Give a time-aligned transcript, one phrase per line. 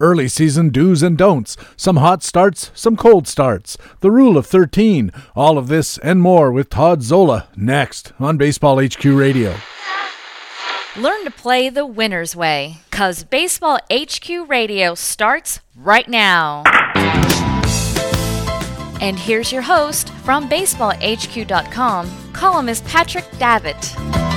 [0.00, 5.10] Early season do's and don'ts, some hot starts, some cold starts, the rule of 13,
[5.34, 9.56] all of this and more with Todd Zola next on Baseball HQ Radio.
[10.96, 16.62] Learn to play the winner's way, cause Baseball HQ Radio starts right now.
[19.00, 24.27] And here's your host from BaseballHQ.com, columnist Patrick Davitt.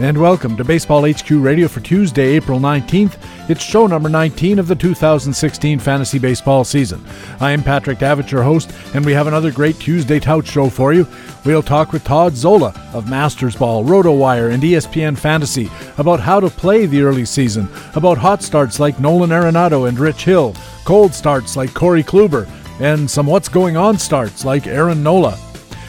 [0.00, 3.16] And welcome to Baseball HQ Radio for Tuesday, April 19th.
[3.48, 7.00] It's show number 19 of the 2016 fantasy baseball season.
[7.38, 10.92] I am Patrick Davitt, your host, and we have another great Tuesday tout show for
[10.92, 11.06] you.
[11.44, 16.86] We'll talk with Todd Zola of Mastersball, RotoWire, and ESPN Fantasy about how to play
[16.86, 21.72] the early season, about hot starts like Nolan Arenado and Rich Hill, cold starts like
[21.72, 22.48] Corey Kluber,
[22.80, 25.38] and some what's going on starts like Aaron Nola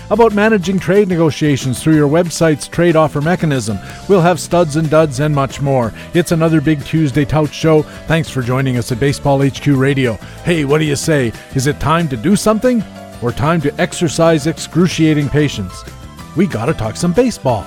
[0.09, 3.77] about managing trade negotiations through your website's trade offer mechanism.
[4.07, 5.93] We'll have studs and duds and much more.
[6.13, 7.83] It's another big Tuesday tout show.
[8.07, 10.13] Thanks for joining us at Baseball HQ Radio.
[10.43, 11.31] Hey, what do you say?
[11.55, 12.83] Is it time to do something
[13.21, 15.83] or time to exercise excruciating patience?
[16.35, 17.63] We gotta talk some baseball.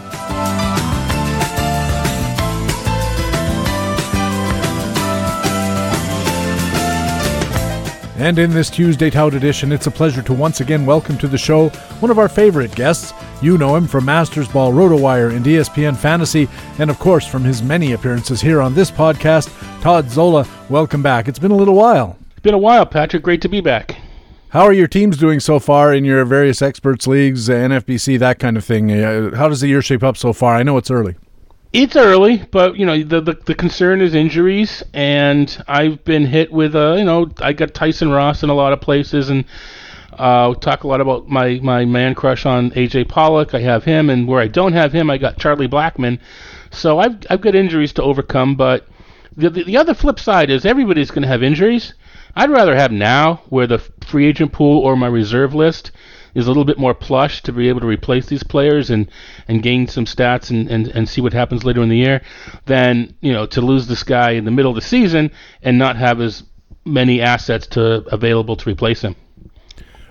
[8.18, 11.38] And in this Tuesday Tout edition, it's a pleasure to once again welcome to the
[11.38, 11.68] show
[12.00, 13.12] one of our favorite guests.
[13.40, 16.48] You know him from Mastersball, RotoWire, and ESPN Fantasy,
[16.80, 19.52] and of course from his many appearances here on this podcast.
[19.82, 21.28] Todd Zola, welcome back.
[21.28, 22.18] It's been a little while.
[22.32, 23.22] It's been a while, Patrick.
[23.22, 23.94] Great to be back.
[24.48, 28.56] How are your teams doing so far in your various experts leagues, NFBC, that kind
[28.56, 28.90] of thing?
[28.90, 30.56] Uh, how does the year shape up so far?
[30.56, 31.14] I know it's early.
[31.70, 36.50] It's early, but you know the, the the concern is injuries, and I've been hit
[36.50, 39.44] with uh you know I got Tyson Ross in a lot of places, and
[40.14, 43.52] uh talk a lot about my my man crush on AJ Pollock.
[43.52, 46.18] I have him, and where I don't have him, I got Charlie Blackmon.
[46.70, 48.86] So I've I've got injuries to overcome, but
[49.36, 51.92] the the, the other flip side is everybody's going to have injuries.
[52.34, 55.90] I'd rather have now where the free agent pool or my reserve list
[56.34, 59.10] is a little bit more plush to be able to replace these players and,
[59.48, 62.22] and gain some stats and, and, and see what happens later in the year
[62.66, 65.30] than, you know, to lose this guy in the middle of the season
[65.62, 66.42] and not have as
[66.84, 69.14] many assets to available to replace him.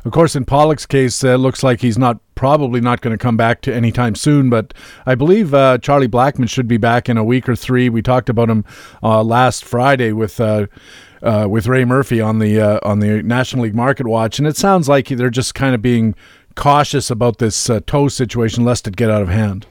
[0.06, 3.22] Of course, in Pollock's case, it uh, looks like he's not probably not going to
[3.22, 4.50] come back to anytime soon.
[4.50, 4.74] But
[5.06, 7.90] I believe uh, Charlie Blackmon should be back in a week or three.
[7.90, 8.64] We talked about him
[9.04, 10.40] uh, last Friday with
[11.22, 14.58] uh, with Ray Murphy on the uh, on the National League Market Watch, and it
[14.58, 16.16] sounds like they're just kind of being
[16.56, 19.66] cautious about this uh, toe situation, lest it get out of hand.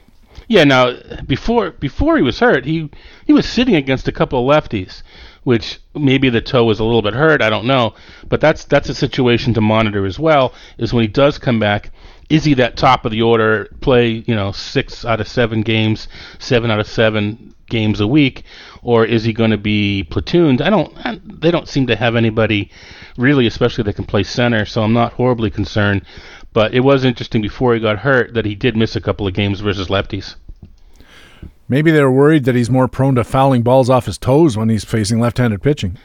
[0.47, 0.63] Yeah.
[0.63, 2.89] Now, before before he was hurt, he
[3.25, 5.03] he was sitting against a couple of lefties,
[5.43, 7.41] which maybe the toe was a little bit hurt.
[7.41, 7.93] I don't know,
[8.27, 10.53] but that's that's a situation to monitor as well.
[10.77, 11.91] Is when he does come back,
[12.29, 14.23] is he that top of the order play?
[14.25, 16.07] You know, six out of seven games,
[16.39, 18.43] seven out of seven games a week,
[18.87, 20.61] or is he going to be platooned?
[20.61, 20.97] I don't.
[21.05, 22.71] I, they don't seem to have anybody
[23.17, 24.65] really, especially that can play center.
[24.65, 26.03] So I'm not horribly concerned.
[26.53, 29.33] But it was interesting before he got hurt that he did miss a couple of
[29.33, 30.35] games versus lefties.
[31.67, 34.85] Maybe they're worried that he's more prone to fouling balls off his toes when he's
[34.85, 35.97] facing left-handed pitching.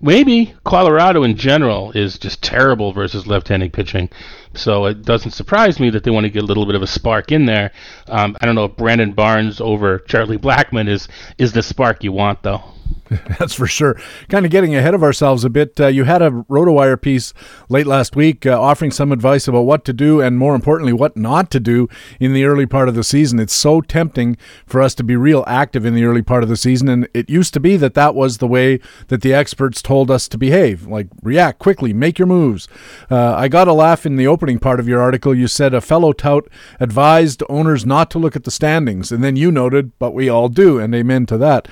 [0.00, 4.10] Maybe Colorado in general is just terrible versus left-handed pitching,
[4.54, 6.86] so it doesn't surprise me that they want to get a little bit of a
[6.86, 7.72] spark in there.
[8.06, 12.12] Um, I don't know if Brandon Barnes over Charlie Blackmon is is the spark you
[12.12, 12.62] want, though.
[13.38, 13.98] That's for sure.
[14.28, 15.80] Kind of getting ahead of ourselves a bit.
[15.80, 17.32] Uh, you had a RotoWire piece
[17.68, 21.16] late last week uh, offering some advice about what to do and, more importantly, what
[21.16, 21.88] not to do
[22.20, 23.38] in the early part of the season.
[23.38, 26.56] It's so tempting for us to be real active in the early part of the
[26.56, 30.10] season, and it used to be that that was the way that the experts told
[30.10, 30.86] us to behave.
[30.86, 32.68] Like, react quickly, make your moves.
[33.10, 35.34] Uh, I got a laugh in the opening part of your article.
[35.34, 39.36] You said a fellow tout advised owners not to look at the standings, and then
[39.36, 41.68] you noted, but we all do, and amen to that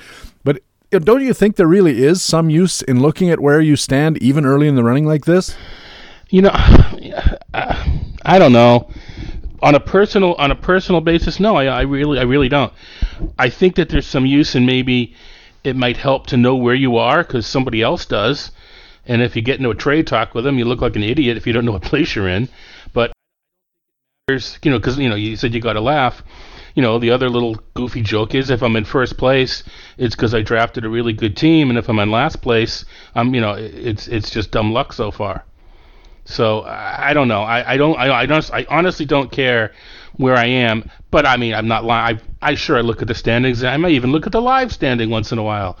[0.91, 4.45] don't you think there really is some use in looking at where you stand even
[4.45, 5.55] early in the running like this?
[6.29, 6.51] You know,
[7.53, 8.89] I don't know.
[9.61, 12.71] On a personal on a personal basis, no, I, I really I really don't.
[13.39, 15.15] I think that there's some use in maybe
[15.63, 18.51] it might help to know where you are because somebody else does.
[19.05, 21.37] And if you get into a trade talk with them, you look like an idiot
[21.37, 22.49] if you don't know what place you're in.
[22.93, 23.11] But
[24.27, 26.21] there's, you know, because you know you said you got to laugh
[26.77, 29.63] you know, the other little goofy joke is if I'm in first place,
[29.97, 32.85] it's because I drafted a really good team, and if I'm in last place,
[33.15, 35.43] I'm, you know, it's it's just dumb luck so far.
[36.25, 37.41] So I, don't know.
[37.41, 37.97] I, I don't.
[37.97, 38.53] I, I don't.
[38.53, 39.71] I honestly don't care
[40.17, 40.87] where I am.
[41.09, 42.19] But I mean, I'm not lying.
[42.43, 43.63] I, I sure I look at the standings.
[43.63, 45.79] I might even look at the live standing once in a while.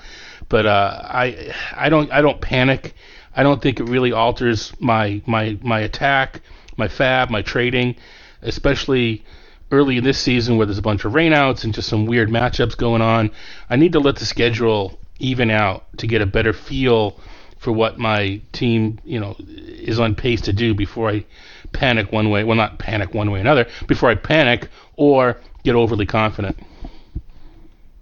[0.49, 2.95] But uh, I I don't I don't panic.
[3.35, 6.41] I don't think it really alters my my my attack,
[6.75, 7.97] my fab, my trading,
[8.41, 9.23] especially
[9.71, 12.77] early in this season where there's a bunch of rainouts and just some weird matchups
[12.77, 13.31] going on.
[13.69, 17.19] I need to let the schedule even out to get a better feel
[17.57, 21.25] for what my team, you know, is on pace to do before I
[21.73, 22.43] panic one way.
[22.43, 23.67] Well, not panic one way or another.
[23.87, 26.57] Before I panic or get overly confident.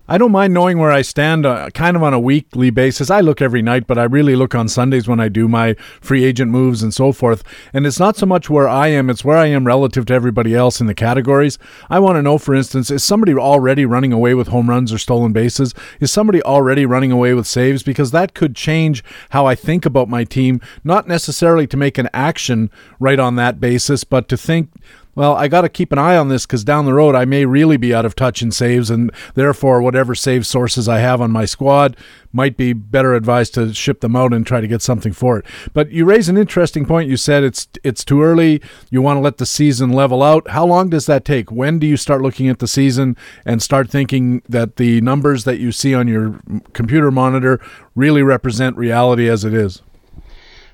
[0.07, 3.09] I don't mind knowing where I stand uh, kind of on a weekly basis.
[3.09, 6.23] I look every night, but I really look on Sundays when I do my free
[6.23, 7.43] agent moves and so forth.
[7.73, 10.53] And it's not so much where I am, it's where I am relative to everybody
[10.53, 11.57] else in the categories.
[11.89, 14.99] I want to know, for instance, is somebody already running away with home runs or
[14.99, 15.73] stolen bases?
[15.99, 17.81] Is somebody already running away with saves?
[17.81, 22.09] Because that could change how I think about my team, not necessarily to make an
[22.13, 22.69] action
[22.99, 24.69] right on that basis, but to think
[25.15, 27.45] well, I got to keep an eye on this because down the road I may
[27.45, 31.31] really be out of touch in saves, and therefore whatever save sources I have on
[31.31, 31.95] my squad
[32.33, 35.45] might be better advised to ship them out and try to get something for it.
[35.73, 37.09] But you raise an interesting point.
[37.09, 38.61] You said it's it's too early.
[38.89, 40.49] You want to let the season level out.
[40.49, 41.49] How long does that take?
[41.49, 43.15] When do you start looking at the season
[43.45, 46.41] and start thinking that the numbers that you see on your
[46.73, 47.61] computer monitor
[47.95, 49.81] really represent reality as it is?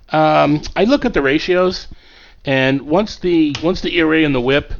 [0.09, 1.87] Um, I look at the ratios
[2.45, 4.73] and once the once the ERA and the WHIP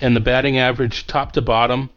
[0.00, 1.90] and the batting average, top to bottom,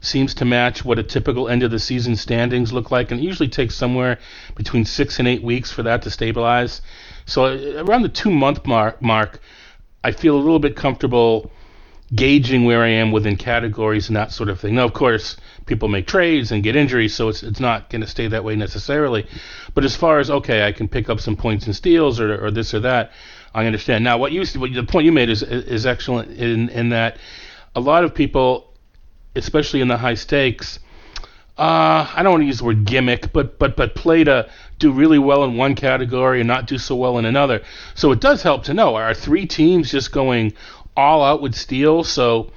[0.00, 3.24] seems to match what a typical end of the season standings look like, and it
[3.24, 4.18] usually takes somewhere
[4.54, 6.80] between six and eight weeks for that to stabilize.
[7.26, 9.40] So uh, around the two month mark, mark,
[10.02, 11.50] I feel a little bit comfortable
[12.14, 14.74] gauging where I am within categories and that sort of thing.
[14.74, 15.36] Now, of course,
[15.66, 18.56] people make trades and get injuries, so it's it's not going to stay that way
[18.56, 19.26] necessarily.
[19.74, 22.50] But as far as okay, I can pick up some points and steals or or
[22.50, 23.12] this or that.
[23.54, 24.04] I understand.
[24.04, 27.18] Now, what you what the point you made is is excellent in in that
[27.74, 28.72] a lot of people,
[29.34, 30.78] especially in the high stakes,
[31.58, 34.48] uh, I don't want to use the word gimmick, but but but play to
[34.78, 37.62] do really well in one category and not do so well in another.
[37.94, 40.54] So it does help to know are three teams just going
[40.96, 42.04] all out with steel.
[42.04, 42.50] So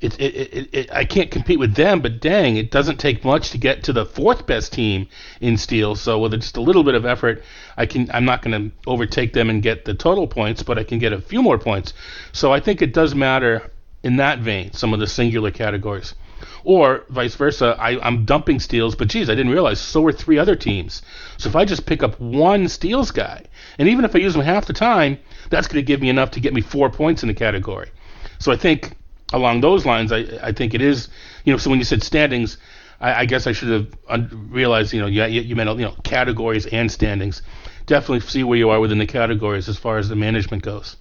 [0.00, 3.50] it, it, it, it, I can't compete with them, but dang, it doesn't take much
[3.50, 5.08] to get to the fourth best team
[5.40, 5.94] in steel.
[5.94, 7.42] So with just a little bit of effort,
[7.76, 8.10] I can.
[8.12, 11.12] I'm not going to overtake them and get the total points, but I can get
[11.12, 11.92] a few more points.
[12.32, 13.70] So I think it does matter
[14.02, 16.14] in that vein, some of the singular categories.
[16.62, 20.38] Or vice versa, I, I'm dumping steals, but geez, I didn't realize so are three
[20.38, 21.02] other teams.
[21.36, 23.44] So if I just pick up one steals guy,
[23.78, 25.18] and even if I use him half the time,
[25.50, 27.90] that's going to give me enough to get me four points in the category.
[28.38, 28.96] So I think
[29.32, 31.08] along those lines, I, I think it is,
[31.44, 32.58] you know, so when you said standings,
[33.04, 35.94] I, I guess I should have un- realized, you know, you, you meant, you know,
[36.04, 37.42] categories and standings.
[37.86, 40.96] Definitely see where you are within the categories as far as the management goes.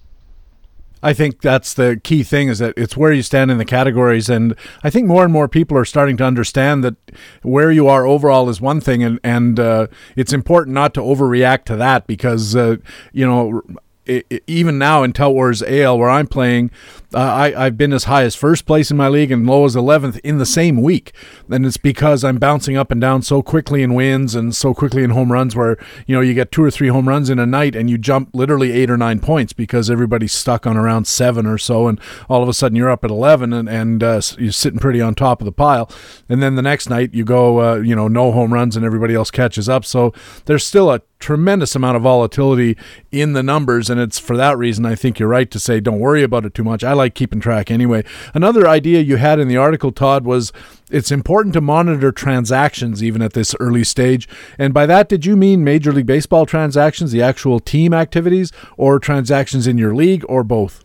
[1.02, 4.30] I think that's the key thing is that it's where you stand in the categories.
[4.30, 6.96] And I think more and more people are starting to understand that
[7.42, 9.02] where you are overall is one thing.
[9.04, 12.78] And, and uh, it's important not to overreact to that because, uh,
[13.14, 13.62] you know,
[14.06, 16.72] it, even now in Tout Wars AL, where I'm playing,
[17.14, 19.76] uh, I, I've been as high as first place in my league and low as
[19.76, 21.14] 11th in the same week.
[21.50, 25.04] And it's because I'm bouncing up and down so quickly in wins and so quickly
[25.04, 25.78] in home runs where,
[26.08, 28.30] you know, you get two or three home runs in a night and you jump
[28.34, 31.88] literally eight or nine points because everybody's stuck on around seven or so.
[31.88, 32.00] And
[32.30, 35.16] all of a sudden you're up at 11 and, and uh, you're sitting pretty on
[35.16, 35.90] top of the pile.
[36.30, 39.14] And then the next night you go, uh, you know, no home runs and everybody
[39.14, 39.86] else catches up.
[39.86, 40.14] So
[40.46, 42.78] there's still a tremendous amount of volatility
[43.10, 43.90] in the numbers.
[43.90, 46.54] And it's for that reason I think you're right to say don't worry about it
[46.54, 46.84] too much.
[46.84, 48.04] I like keeping track anyway.
[48.34, 50.52] Another idea you had in the article, Todd, was
[50.92, 54.28] it's important to monitor transactions even at this early stage.
[54.58, 59.00] And by that, did you mean Major League Baseball transactions, the actual team activities, or
[59.00, 60.84] transactions in your league, or both?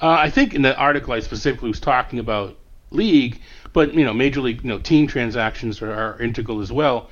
[0.00, 2.56] Uh, I think in the article I specifically was talking about
[2.90, 3.40] league,
[3.72, 7.10] but you know, major league, you know, team transactions are, are integral as well,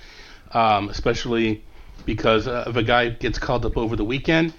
[0.53, 1.65] um, especially
[2.05, 4.53] because uh, if a guy gets called up over the weekend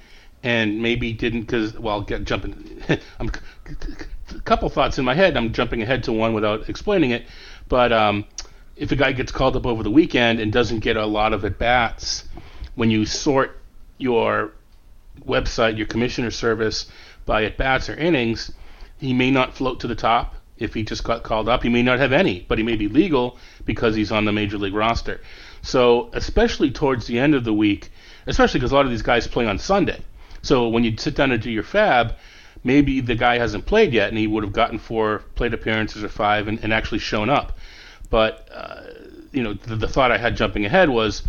[0.43, 2.81] and maybe didn't because well get jumping
[3.19, 3.31] I'm
[3.67, 5.37] a couple thoughts in my head.
[5.37, 7.25] I'm jumping ahead to one without explaining it
[7.67, 8.25] but um,
[8.75, 11.45] if a guy gets called up over the weekend and doesn't get a lot of
[11.45, 12.27] at bats
[12.75, 13.59] when you sort
[13.97, 14.51] your
[15.25, 16.91] website your commissioner service
[17.25, 18.51] by at bats or innings
[18.99, 21.63] he may not float to the top if he just got called up.
[21.63, 24.57] He may not have any but he may be legal because he's on the major
[24.57, 25.21] league roster.
[25.61, 27.89] So, especially towards the end of the week,
[28.27, 29.99] especially because a lot of these guys play on Sunday.
[30.43, 32.13] So, when you sit down and do your fab,
[32.65, 36.09] maybe the guy hasn't played yet and he would have gotten four plate appearances or
[36.09, 37.57] five and, and actually shown up.
[38.09, 38.81] But, uh,
[39.31, 41.23] you know, the, the thought I had jumping ahead was,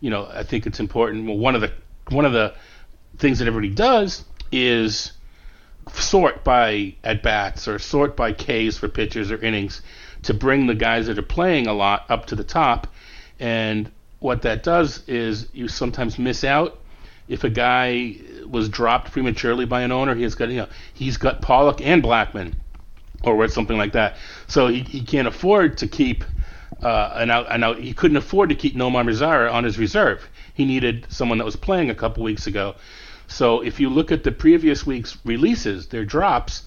[0.00, 1.26] you know, I think it's important.
[1.26, 1.72] Well, one of the
[2.10, 2.54] one of the
[3.18, 5.12] things that everybody does is
[5.92, 9.82] sort by at bats or sort by Ks for pitchers or innings
[10.22, 12.86] to bring the guys that are playing a lot up to the top
[13.38, 16.80] and what that does is you sometimes miss out
[17.28, 18.16] if a guy
[18.50, 20.14] was dropped prematurely by an owner.
[20.14, 22.54] He's got you know he's got Pollock and Blackmon,
[23.22, 24.16] or something like that.
[24.46, 26.24] So he, he can't afford to keep
[26.82, 27.78] uh, an out, an out.
[27.78, 30.28] He couldn't afford to keep Nomar Mazara on his reserve.
[30.54, 32.74] He needed someone that was playing a couple weeks ago.
[33.28, 36.62] So if you look at the previous week's releases, their drops,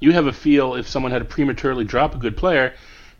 [0.00, 2.74] you have a feel if someone had to prematurely drop a good player,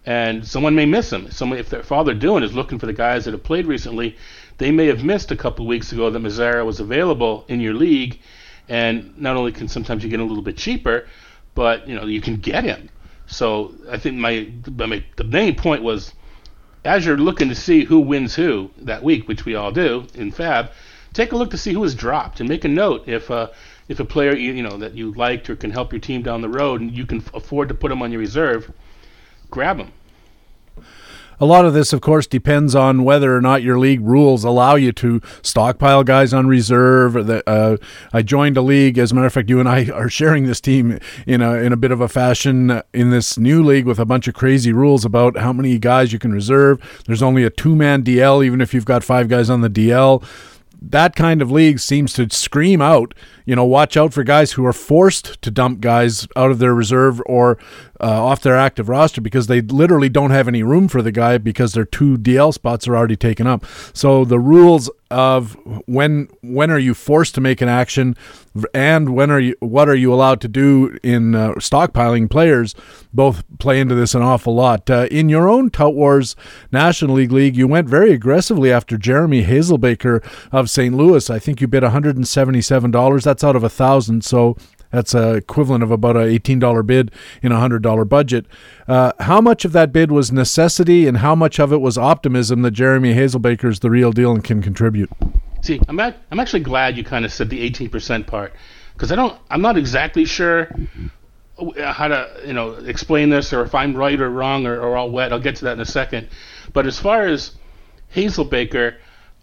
[0.06, 1.30] and someone may miss him.
[1.30, 4.16] Someone, if, if all they're doing is looking for the guys that have played recently,
[4.58, 8.18] they may have missed a couple weeks ago that Mazara was available in your league,
[8.68, 11.06] and not only can sometimes you get a little bit cheaper,
[11.54, 12.88] but you know you can get him.
[13.26, 16.12] So I think my, my the main point was,
[16.84, 20.30] as you're looking to see who wins who that week, which we all do in
[20.30, 20.70] Fab,
[21.14, 23.48] take a look to see who has dropped and make a note if uh,
[23.88, 26.48] if a player you know that you liked or can help your team down the
[26.48, 28.70] road and you can afford to put him on your reserve,
[29.50, 29.92] grab them.
[31.40, 34.76] A lot of this, of course, depends on whether or not your league rules allow
[34.76, 37.16] you to stockpile guys on reserve.
[37.16, 37.76] Uh,
[38.12, 40.60] I joined a league, as a matter of fact, you and I are sharing this
[40.60, 44.04] team in a in a bit of a fashion in this new league with a
[44.04, 47.02] bunch of crazy rules about how many guys you can reserve.
[47.06, 50.24] There's only a two man DL, even if you've got five guys on the DL
[50.90, 53.14] that kind of league seems to scream out,
[53.46, 56.74] you know, watch out for guys who are forced to dump guys out of their
[56.74, 57.58] reserve or
[58.04, 61.38] uh, off their active roster because they literally don't have any room for the guy
[61.38, 63.64] because their two DL spots are already taken up.
[63.94, 65.56] So the rules of
[65.86, 68.16] when when are you forced to make an action
[68.74, 72.74] and when are you what are you allowed to do in uh, stockpiling players
[73.12, 74.90] both play into this an awful lot.
[74.90, 76.34] Uh, in your own Tout Wars
[76.72, 80.94] National League league, you went very aggressively after Jeremy Hazelbaker of St.
[80.94, 81.30] Louis.
[81.30, 83.22] I think you bid $177.
[83.22, 84.24] That's out of a thousand.
[84.24, 84.56] So
[84.94, 87.10] that's a equivalent of about a $18 bid
[87.42, 88.46] in a $100 budget.
[88.86, 92.62] Uh, how much of that bid was necessity and how much of it was optimism
[92.62, 95.10] that Jeremy Hazelbaker is the real deal and can contribute?
[95.62, 98.52] See, I'm, at, I'm actually glad you kind of said the 18% part
[98.92, 100.70] because I don't, I'm not exactly sure
[101.76, 105.10] how to, you know, explain this or if I'm right or wrong or, or all
[105.10, 105.32] wet.
[105.32, 106.28] I'll get to that in a second.
[106.72, 107.56] But as far as
[108.14, 108.94] Hazelbaker,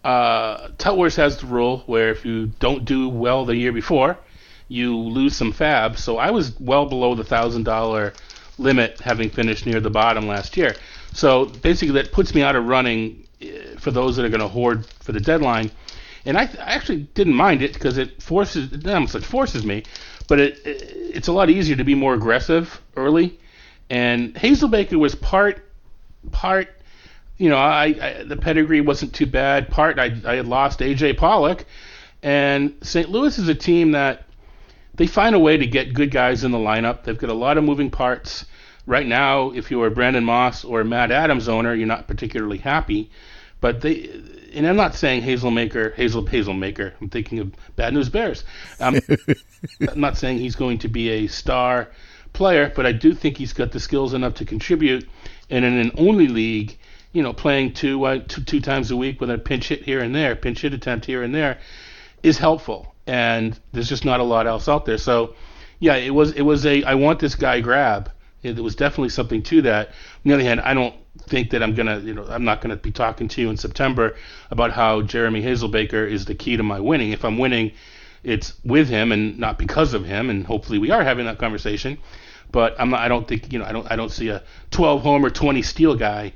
[0.02, 4.18] uh, Tout Wars has the rule where if you don't do well the year before,
[4.72, 5.98] you lose some fab.
[5.98, 8.14] So I was well below the thousand dollar
[8.58, 10.74] limit, having finished near the bottom last year.
[11.12, 14.48] So basically, that puts me out of running eh, for those that are going to
[14.48, 15.70] hoard for the deadline.
[16.24, 19.82] And I, I actually didn't mind it because it forces, not almost it forces me,
[20.28, 20.82] but it, it,
[21.16, 23.38] it's a lot easier to be more aggressive early.
[23.90, 25.68] And Hazelbaker was part,
[26.30, 26.68] part,
[27.36, 29.68] you know, I, I the pedigree wasn't too bad.
[29.68, 31.64] Part I, I had lost AJ Pollock,
[32.22, 33.10] and St.
[33.10, 34.24] Louis is a team that
[34.94, 37.04] they find a way to get good guys in the lineup.
[37.04, 38.44] They've got a lot of moving parts.
[38.84, 43.10] Right now, if you are Brandon Moss or Matt Adams owner, you're not particularly happy.
[43.60, 44.10] But they,
[44.52, 46.92] and I'm not saying Hazelmaker, Hazel Hazelmaker.
[47.00, 48.44] I'm thinking of Bad News Bears.
[48.80, 48.98] Um,
[49.88, 51.88] I'm not saying he's going to be a star
[52.32, 55.08] player, but I do think he's got the skills enough to contribute.
[55.48, 56.76] And in an only league,
[57.12, 60.00] you know, playing two, uh, two, two times a week with a pinch hit here
[60.00, 61.60] and there, pinch hit attempt here and there,
[62.22, 64.98] is helpful and there's just not a lot else out there.
[64.98, 65.34] So,
[65.78, 68.10] yeah, it was it was a I want this guy grab.
[68.42, 69.88] It, was definitely something to that.
[69.88, 69.94] On
[70.24, 70.94] the other hand, I don't
[71.28, 74.16] think that I'm gonna you know I'm not gonna be talking to you in September
[74.50, 77.12] about how Jeremy Hazelbaker is the key to my winning.
[77.12, 77.72] If I'm winning,
[78.24, 80.30] it's with him and not because of him.
[80.30, 81.98] And hopefully we are having that conversation.
[82.50, 85.02] But I'm not, I don't think you know I don't I don't see a 12
[85.02, 86.32] homer 20 steal guy.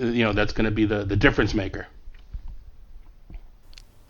[0.00, 1.86] Uh, you know that's going to be the the difference maker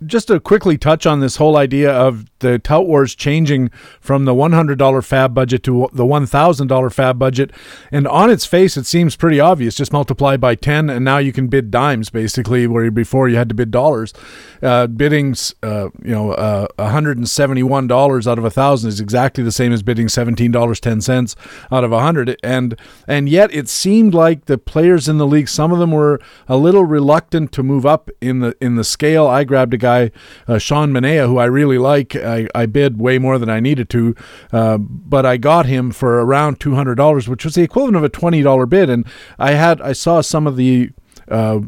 [0.05, 4.33] just to quickly touch on this whole idea of the Tout Wars changing from the
[4.33, 7.51] $100 fab budget to the $1,000 fab budget.
[7.91, 9.75] And on its face, it seems pretty obvious.
[9.75, 13.49] Just multiply by 10, and now you can bid dimes, basically, where before you had
[13.49, 14.13] to bid dollars.
[14.61, 19.71] Uh, bidding, uh, you know, uh, $171 out of a 1000 is exactly the same
[19.71, 21.35] as bidding $17.10
[21.71, 22.75] out of a 100 And
[23.07, 26.57] and yet it seemed like the players in the league, some of them were a
[26.57, 29.27] little reluctant to move up in the in the scale.
[29.27, 30.11] I grabbed a guy guy,
[30.47, 32.15] uh, Sean Manaea, who I really like.
[32.15, 34.15] I, I bid way more than I needed to,
[34.51, 38.03] uh, but I got him for around two hundred dollars, which was the equivalent of
[38.03, 38.89] a twenty dollar bid.
[38.89, 39.05] And
[39.37, 40.91] I had I saw some of the
[41.29, 41.59] uh,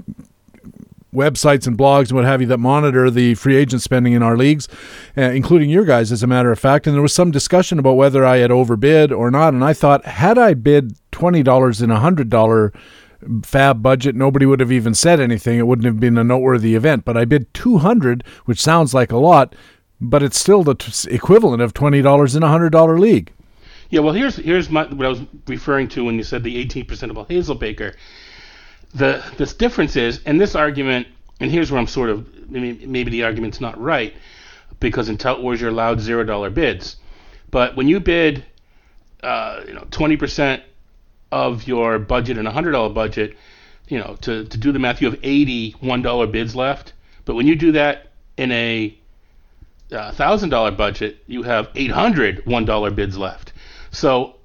[1.14, 4.38] websites and blogs and what have you that monitor the free agent spending in our
[4.38, 4.68] leagues,
[5.18, 6.88] uh, including your guys, as a matter of fact.
[6.88, 9.54] And there was some discussion about whether I had overbid or not.
[9.54, 12.72] And I thought, had I bid twenty dollars in a hundred dollar
[13.44, 15.60] fab budget, nobody would have even said anything.
[15.60, 17.06] It wouldn't have been a noteworthy event.
[17.06, 19.56] But I bid 200, which sounds like a lot,
[20.00, 23.32] but it's still the t- equivalent of $20 in a $100 league.
[23.90, 27.10] Yeah, well, here's here's my, what I was referring to when you said the 18%
[27.10, 27.94] about Hazelbaker.
[28.94, 31.08] The this difference is, and this argument,
[31.42, 34.14] and here's where I'm sort of maybe, maybe the argument's not right,
[34.80, 36.98] because in Tout Wars you're allowed zero dollar bids,
[37.52, 38.46] but when you bid
[39.24, 40.62] uh, you know, 20%
[41.32, 43.38] of your budget and a hundred dollar budget,
[43.88, 46.94] you know, to, to do the math, you have 80 one dollar bids left.
[47.26, 48.08] But when you do that
[48.38, 48.98] in a
[49.92, 53.54] uh, thousand dollar budget, you have 800 one dollar bids left.
[53.92, 54.36] So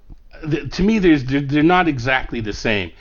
[0.49, 2.93] th- to me, there's they're, they're, not exactly the same.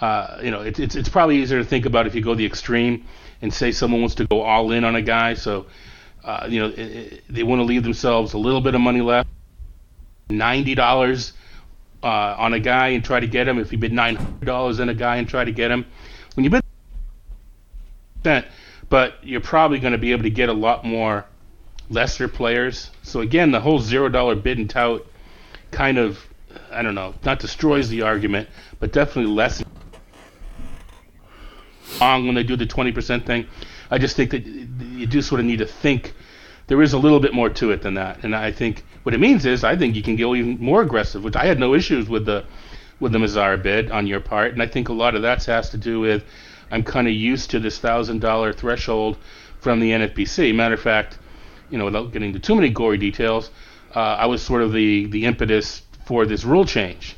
[0.00, 2.46] Uh, you know, it, it's it's probably easier to think about if you go the
[2.46, 3.04] extreme
[3.40, 5.34] and say someone wants to go all in on a guy.
[5.34, 5.66] So
[6.24, 9.00] uh, you know, it, it, they want to leave themselves a little bit of money
[9.00, 9.28] left,
[10.28, 11.32] ninety dollars
[12.02, 13.58] uh, on a guy and try to get him.
[13.58, 15.86] If you bid nine hundred dollars on a guy and try to get him,
[16.34, 16.62] when you bid
[18.22, 18.46] that,
[18.88, 21.24] but you're probably going to be able to get a lot more
[21.90, 22.90] lesser players.
[23.02, 25.06] So again, the whole zero dollar bid and tout
[25.70, 26.18] kind of,
[26.70, 28.48] I don't know, not destroys the argument,
[28.80, 29.32] but definitely
[32.00, 33.46] long when they do the 20% thing.
[33.90, 36.14] I just think that you do sort of need to think
[36.66, 38.24] there is a little bit more to it than that.
[38.24, 41.24] And I think what it means is I think you can go even more aggressive,
[41.24, 42.44] which I had no issues with the
[43.00, 45.70] with the Mazara bid on your part, and I think a lot of that has
[45.70, 46.24] to do with
[46.70, 49.18] I'm kind of used to this thousand dollar threshold
[49.60, 50.54] from the NFBC.
[50.54, 51.18] Matter of fact,
[51.70, 53.50] you know, without getting into too many gory details,
[53.94, 57.16] uh, I was sort of the the impetus for this rule change.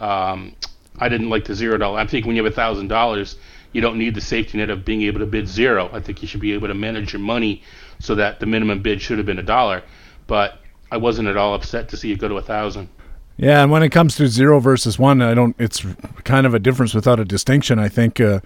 [0.00, 0.54] Um,
[0.98, 1.98] I didn't like the zero dollar.
[1.98, 3.36] I think when you have a thousand dollars,
[3.72, 5.90] you don't need the safety net of being able to bid zero.
[5.92, 7.62] I think you should be able to manage your money
[7.98, 9.82] so that the minimum bid should have been a dollar.
[10.26, 10.61] But
[10.92, 12.90] I wasn't at all upset to see it go to a thousand.
[13.38, 15.56] Yeah, and when it comes to zero versus one, I don't.
[15.58, 15.86] It's
[16.24, 17.78] kind of a difference without a distinction.
[17.78, 18.40] I think, uh,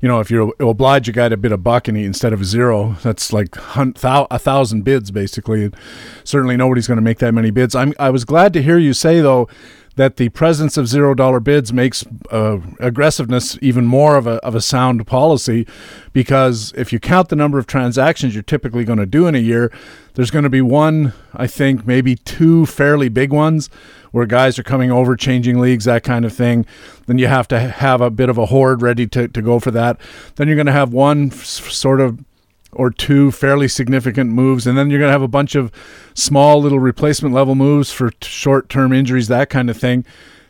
[0.00, 2.40] you know, if you oblige a guy to bid a buck and he, instead of
[2.40, 5.70] a zero, that's like a thousand bids basically.
[6.24, 7.74] Certainly, nobody's going to make that many bids.
[7.74, 7.92] I'm.
[7.98, 9.46] I was glad to hear you say though
[9.96, 14.54] that the presence of zero dollar bids makes uh, aggressiveness even more of a, of
[14.54, 15.66] a sound policy
[16.12, 19.38] because if you count the number of transactions you're typically going to do in a
[19.38, 19.72] year,
[20.14, 23.68] there's going to be one, I think, maybe two fairly big ones
[24.10, 26.66] where guys are coming over, changing leagues, that kind of thing.
[27.06, 29.70] Then you have to have a bit of a hoard ready to, to go for
[29.70, 30.00] that.
[30.36, 32.24] Then you're going to have one sort of
[32.72, 35.72] or two fairly significant moves, and then you're going to have a bunch of
[36.14, 40.04] small little replacement level moves for t- short term injuries, that kind of thing.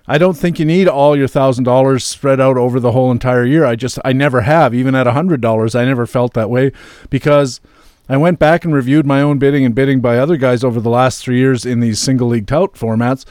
[0.07, 3.45] I don't think you need all your thousand dollars spread out over the whole entire
[3.45, 3.65] year.
[3.65, 6.73] I just I never have, even at a hundred dollars, I never felt that way
[7.11, 7.61] because
[8.09, 10.91] I went back and reviewed my own bidding and bidding by other guys over the
[10.91, 13.25] last three years in these single league tout formats,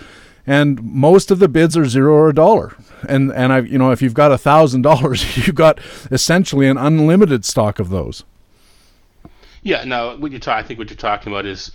[0.47, 2.75] and most of the bids are zero or a dollar.
[3.07, 5.79] And and I you know if you've got a thousand dollars, you've got
[6.11, 8.23] essentially an unlimited stock of those.
[9.61, 10.15] Yeah, no.
[10.17, 11.71] What you talk, I think what you're talking about is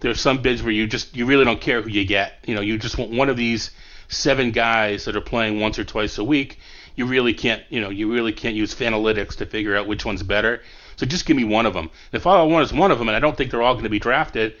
[0.00, 2.34] there's some bids where you just you really don't care who you get.
[2.46, 3.70] You know, you just want one of these
[4.08, 6.58] seven guys that are playing once or twice a week.
[6.96, 10.22] You really can't, you know, you really can't use analytics to figure out which one's
[10.22, 10.62] better.
[10.96, 11.90] So just give me one of them.
[12.12, 13.84] If all I want is one of them, and I don't think they're all going
[13.84, 14.54] to be drafted,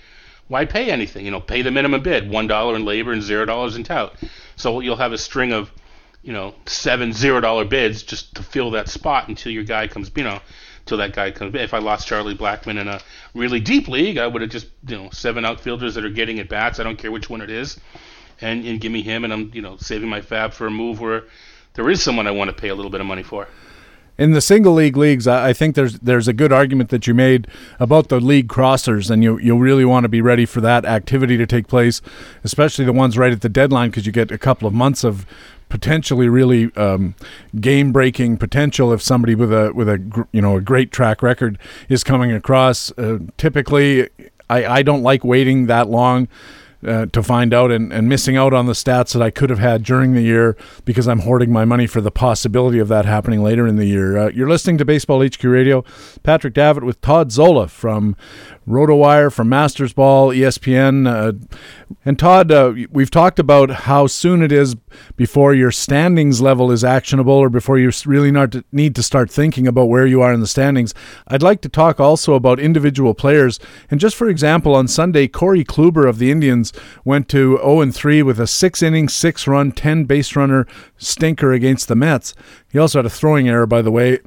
[0.48, 1.24] why pay anything?
[1.24, 4.14] You know, pay the minimum bid, one dollar in LABR and zero dollars in tout.
[4.56, 5.70] So you'll have a string of,
[6.22, 10.10] you know, seven zero dollar bids just to fill that spot until your guy comes.
[10.14, 10.40] You know,
[10.86, 11.54] till that guy comes.
[11.54, 13.00] If I lost Charlie Blackmon in a
[13.34, 16.48] really deep league, I would have just you know seven outfielders that are getting at
[16.48, 16.80] bats.
[16.80, 17.78] I don't care which one it is,
[18.40, 21.00] and and give me him, and I'm you know saving my fab for a move
[21.00, 21.24] where
[21.74, 23.48] there is someone I want to pay a little bit of money for.
[24.16, 27.48] In the single league leagues, I think there's there's a good argument that you made
[27.80, 31.36] about the league crossers, and you you really want to be ready for that activity
[31.36, 32.00] to take place,
[32.44, 35.26] especially the ones right at the deadline, because you get a couple of months of
[35.74, 37.16] potentially really um,
[37.60, 41.58] game breaking potential if somebody with a with a you know a great track record
[41.88, 42.96] is coming across.
[42.96, 44.08] Uh, typically,
[44.48, 46.28] I, I don't like waiting that long
[46.86, 49.58] uh, to find out and, and missing out on the stats that I could have
[49.58, 53.42] had during the year because I'm hoarding my money for the possibility of that happening
[53.42, 54.16] later in the year.
[54.16, 55.84] Uh, you're listening to Baseball HQ Radio.
[56.22, 58.16] Patrick Davitt with Todd Zola from
[58.68, 61.06] RotoWire, from Mastersball, ESPN.
[61.06, 61.32] Uh,
[62.04, 64.76] and Todd, uh, we've talked about how soon it is
[65.16, 68.32] before your standings level is actionable or before you really
[68.72, 70.94] need to start thinking about where you are in the standings.
[71.28, 73.58] I'd like to talk also about individual players.
[73.90, 76.72] And just for example, on Sunday, Corey Kluber of the Indians
[77.04, 81.88] went to 0 3 with a six inning, six run, 10 base runner stinker against
[81.88, 82.34] the Mets.
[82.70, 84.20] He also had a throwing error, by the way.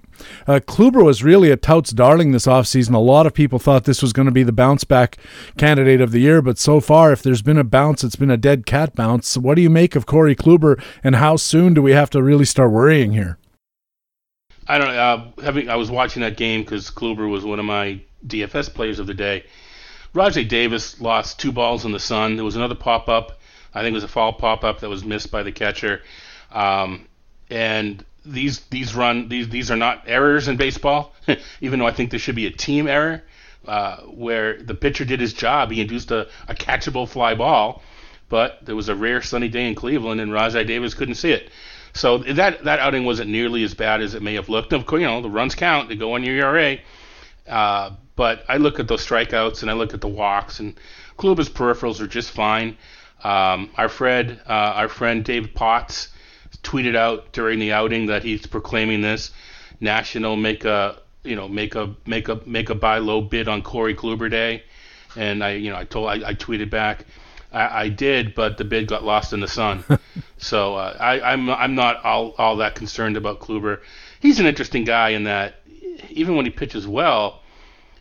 [0.47, 2.93] Uh, Kluber was really a tout's darling this offseason.
[2.93, 5.17] A lot of people thought this was going to be the bounce back
[5.58, 8.38] candidate of the year, but so far, if there's been a bounce, it's been a
[8.38, 9.38] dead cat bounce.
[9.38, 12.45] What do you make of Corey Kluber, and how soon do we have to really
[12.45, 13.38] start worrying here?
[14.67, 14.93] I don't know.
[14.93, 18.99] Uh, having, I was watching that game because Kluber was one of my DFS players
[18.99, 19.45] of the day.
[20.13, 22.36] Rajai Davis lost two balls in the sun.
[22.36, 23.39] There was another pop up.
[23.73, 26.01] I think it was a foul pop up that was missed by the catcher.
[26.51, 27.08] Um,
[27.49, 31.13] and these these run these these are not errors in baseball,
[31.62, 33.24] even though I think there should be a team error
[33.68, 35.72] uh, where the pitcher did his job.
[35.72, 37.82] He induced a, a catchable fly ball,
[38.30, 41.50] but there was a rare sunny day in Cleveland, and Rajai Davis couldn't see it.
[41.94, 44.74] So that that outing wasn't nearly as bad as it may have looked.
[44.74, 46.78] Of course, you know the runs count; they go on your ERA.
[47.48, 50.78] Uh, but I look at those strikeouts and I look at the walks, and
[51.18, 52.78] Kluber's peripherals are just fine.
[53.24, 56.10] Um, our friend, uh, our friend David Potts,
[56.67, 59.32] tweeted out during the outing that he's proclaiming this
[59.80, 63.62] national make a you know make a make a make a buy low bid on
[63.62, 64.63] Corey Kluber Day,
[65.15, 67.06] and I you know I told I, I tweeted back.
[67.53, 69.86] I, I, did, but the bid got lost in the sun.
[70.38, 73.80] so uh, I, I'm I'm not all all that concerned about Kluber.
[74.19, 75.62] He's an interesting guy in that
[76.10, 77.41] even when he pitches well,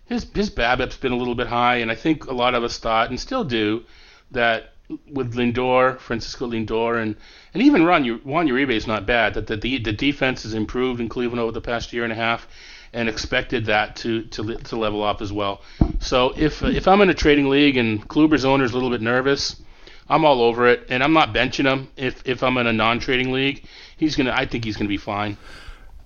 [0.07, 2.79] his his BABIP's been a little bit high, and I think a lot of us
[2.79, 3.85] thought and still do
[4.33, 4.73] that
[5.11, 7.17] with Lindor, Francisco Lindor, and
[7.55, 9.35] and even Juan Juan Uribe is not bad.
[9.35, 12.17] That the, the the defense has improved in Cleveland over the past year and a
[12.17, 12.47] half,
[12.93, 15.63] and expected that to to to level off as well.
[16.01, 19.03] So if if I'm in a trading league and Kluber's owner is a little bit
[19.03, 19.57] nervous,
[20.09, 21.89] I'm all over it, and I'm not benching him.
[21.97, 23.65] If if I'm in a non-trading league,
[23.97, 24.33] he's gonna.
[24.33, 25.37] I think he's gonna be fine.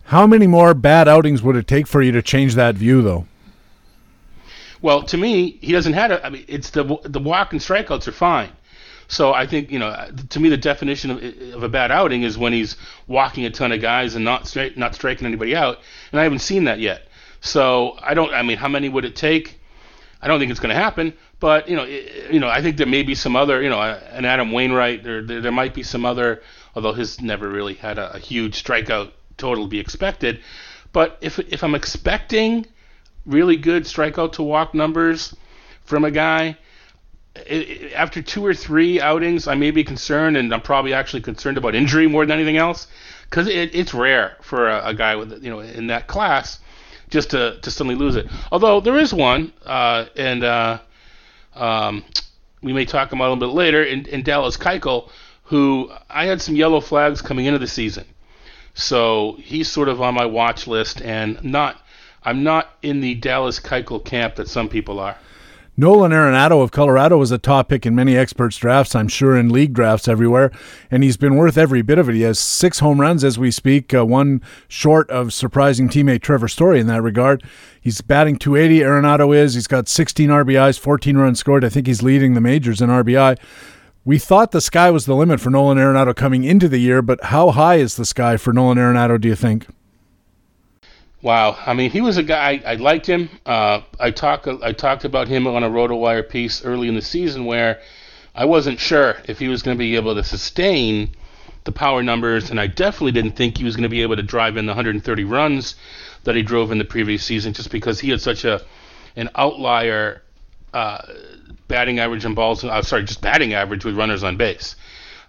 [0.05, 3.27] How many more bad outings would it take for you to change that view, though?
[4.83, 6.11] Well, to me, he doesn't have.
[6.11, 8.51] A, I mean, it's the the walk and strikeouts are fine.
[9.11, 12.39] So I think you know, to me, the definition of, of a bad outing is
[12.39, 12.77] when he's
[13.09, 15.79] walking a ton of guys and not straight, not striking anybody out.
[16.13, 17.09] And I haven't seen that yet.
[17.41, 18.33] So I don't.
[18.33, 19.59] I mean, how many would it take?
[20.23, 21.13] I don't think it's going to happen.
[21.41, 23.81] But you know, it, you know, I think there may be some other, you know,
[23.81, 25.03] an Adam Wainwright.
[25.03, 26.41] There, there, there might be some other.
[26.77, 30.39] Although his never really had a, a huge strikeout total to be expected.
[30.93, 32.65] But if if I'm expecting
[33.27, 35.35] really good strikeout to walk numbers
[35.83, 36.59] from a guy,
[37.95, 41.75] after two or three outings, I may be concerned, and I'm probably actually concerned about
[41.75, 42.87] injury more than anything else,
[43.29, 46.59] because it, it's rare for a, a, guy with you know in that class
[47.09, 48.27] just to to suddenly lose it.
[48.51, 50.79] Although there is one, uh, and uh,
[51.55, 52.05] um,
[52.63, 55.11] we may talk about a little bit later in, in Dallas Keuchel,
[55.45, 58.05] who I had some yellow flags coming into the season.
[58.75, 61.81] So he's sort of on my watch list, and not
[62.23, 65.17] I'm not in the Dallas Keuchel camp that some people are.
[65.81, 69.49] Nolan Arenado of Colorado was a top pick in many experts' drafts, I'm sure in
[69.49, 70.53] league drafts everywhere,
[70.91, 72.17] and he's been worth every bit of it.
[72.17, 76.49] He has six home runs as we speak, uh, one short of surprising teammate Trevor
[76.49, 77.43] Story in that regard.
[77.81, 79.55] He's batting 280, Arenado is.
[79.55, 81.65] He's got 16 RBIs, 14 runs scored.
[81.65, 83.39] I think he's leading the majors in RBI.
[84.05, 87.25] We thought the sky was the limit for Nolan Arenado coming into the year, but
[87.25, 89.67] how high is the sky for Nolan Arenado, do you think?
[91.23, 93.29] Wow, I mean, he was a guy I, I liked him.
[93.45, 97.45] Uh, I talk I talked about him on a RotoWire piece early in the season
[97.45, 97.81] where
[98.35, 101.11] I wasn't sure if he was going to be able to sustain
[101.65, 104.23] the power numbers, and I definitely didn't think he was going to be able to
[104.23, 105.75] drive in the 130 runs
[106.25, 108.63] that he drove in the previous season, just because he had such a
[109.17, 110.23] an outlier
[110.73, 111.03] uh,
[111.69, 112.65] batting average and balls.
[112.65, 114.75] I'm uh, sorry, just batting average with runners on base.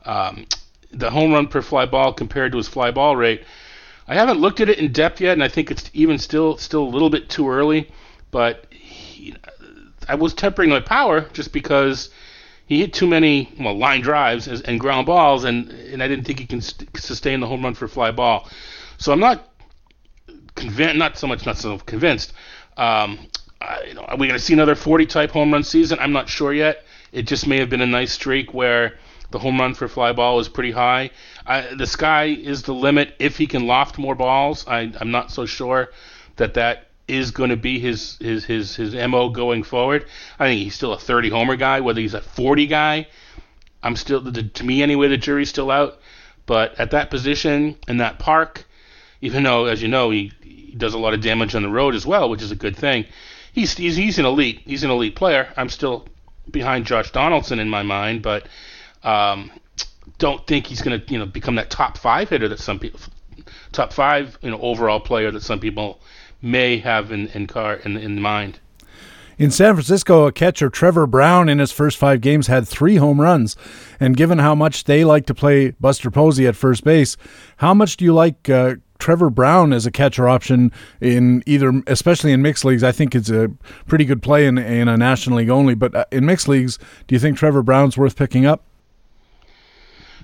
[0.05, 0.45] Um,
[0.91, 3.43] the home run per fly ball compared to his fly ball rate.
[4.11, 6.83] I haven't looked at it in depth yet, and I think it's even still still
[6.83, 7.89] a little bit too early.
[8.29, 9.33] But he,
[10.05, 12.09] I was tempering my power just because
[12.65, 16.39] he hit too many well line drives and ground balls, and and I didn't think
[16.39, 18.49] he can st- sustain the home run for fly ball.
[18.97, 19.47] So I'm not
[20.55, 22.33] convinced, not so much not so convinced.
[22.75, 23.17] Um,
[23.87, 25.99] you know, are we going to see another 40 type home run season?
[26.01, 26.83] I'm not sure yet.
[27.13, 28.97] It just may have been a nice streak where
[29.31, 31.11] the home run for fly ball is pretty high.
[31.45, 34.65] I, the sky is the limit if he can loft more balls.
[34.67, 35.91] I, I'm not so sure
[36.35, 40.05] that that is going to be his, his his his mo going forward.
[40.39, 41.81] I think he's still a 30 homer guy.
[41.81, 43.07] Whether he's a 40 guy,
[43.81, 45.07] I'm still to me anyway.
[45.07, 45.99] The jury's still out.
[46.45, 48.65] But at that position in that park,
[49.21, 51.95] even though as you know he, he does a lot of damage on the road
[51.95, 53.05] as well, which is a good thing
[53.51, 55.51] he's, he's he's an elite he's an elite player.
[55.57, 56.07] I'm still
[56.49, 58.47] behind Josh Donaldson in my mind, but
[59.03, 59.51] um,
[60.17, 62.99] don't think he's going to you know become that top five hitter that some people
[63.71, 65.99] top five you know overall player that some people
[66.41, 68.59] may have in in car in in mind.
[69.37, 73.19] In San Francisco, a catcher Trevor Brown in his first five games had three home
[73.19, 73.55] runs.
[73.99, 77.17] And given how much they like to play Buster Posey at first base,
[77.57, 82.31] how much do you like uh, Trevor Brown as a catcher option in either, especially
[82.31, 82.83] in mixed leagues.
[82.83, 83.49] I think it's a
[83.87, 85.73] pretty good play in, in a National League only.
[85.73, 88.63] But uh, in mixed leagues, do you think Trevor Brown's worth picking up?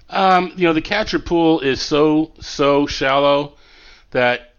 [0.10, 3.54] Um, you know, the catcher pool is so so shallow
[4.12, 4.54] that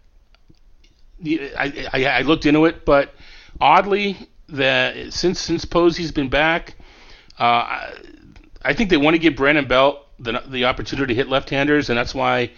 [1.25, 3.13] I, I, I looked into it, but
[3.59, 4.17] oddly,
[4.49, 6.75] that since since Posey's been back,
[7.39, 7.93] uh, I,
[8.63, 11.97] I think they want to give Brandon Belt the the opportunity to hit left-handers, and
[11.97, 12.51] that's why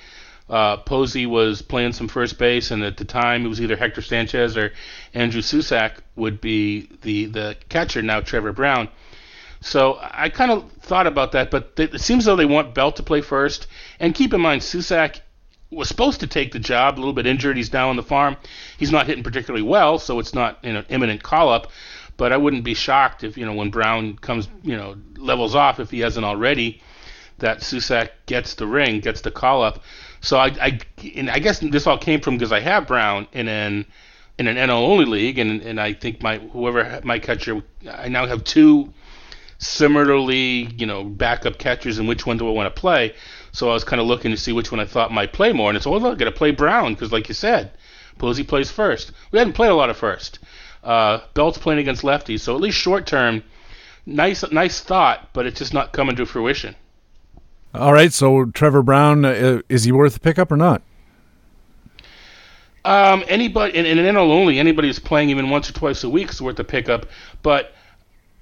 [0.50, 4.02] uh, Posey was playing some first base, and at the time it was either Hector
[4.02, 4.74] Sanchez or
[5.14, 8.02] Andrew Susac would be the the catcher.
[8.02, 8.90] Now Trevor Brown.
[9.62, 13.04] So I kind of thought about that, but it seems though they want Belt to
[13.04, 13.68] play first.
[14.00, 15.22] And keep in mind, Susac
[15.70, 17.56] was supposed to take the job, a little bit injured.
[17.56, 18.38] He's down on the farm.
[18.78, 21.72] He's not hitting particularly well, so it's not an you know, imminent call up.
[22.18, 25.80] But I wouldn't be shocked if you know when Brown comes, you know, levels off
[25.80, 26.82] if he hasn't already,
[27.40, 29.82] that Susac gets the ring, gets the call up.
[30.20, 30.80] So I, I,
[31.16, 33.86] and I guess this all came from because I have Brown in an
[34.38, 38.26] in an NL only league, and and I think my whoever my catcher, I now
[38.26, 38.94] have two
[39.62, 43.14] similarly, you know, backup catchers, and which one do I want to play?
[43.52, 45.70] So I was kind of looking to see which one I thought might play more,
[45.70, 47.72] and it's, oh, look, I got to play Brown because, like you said,
[48.18, 49.12] Posey plays first.
[49.32, 50.40] We hadn't played a lot of first.
[50.84, 53.44] Uh, Belt's playing against lefties, so at least short term,
[54.06, 56.76] nice, nice thought, but it's just not coming to fruition.
[57.76, 60.82] All right, so Trevor Brown, uh, is he worth a pickup or not?
[62.84, 66.10] Um, anybody in, in an NL only, anybody who's playing even once or twice a
[66.10, 67.06] week is worth a pickup.
[67.44, 67.76] But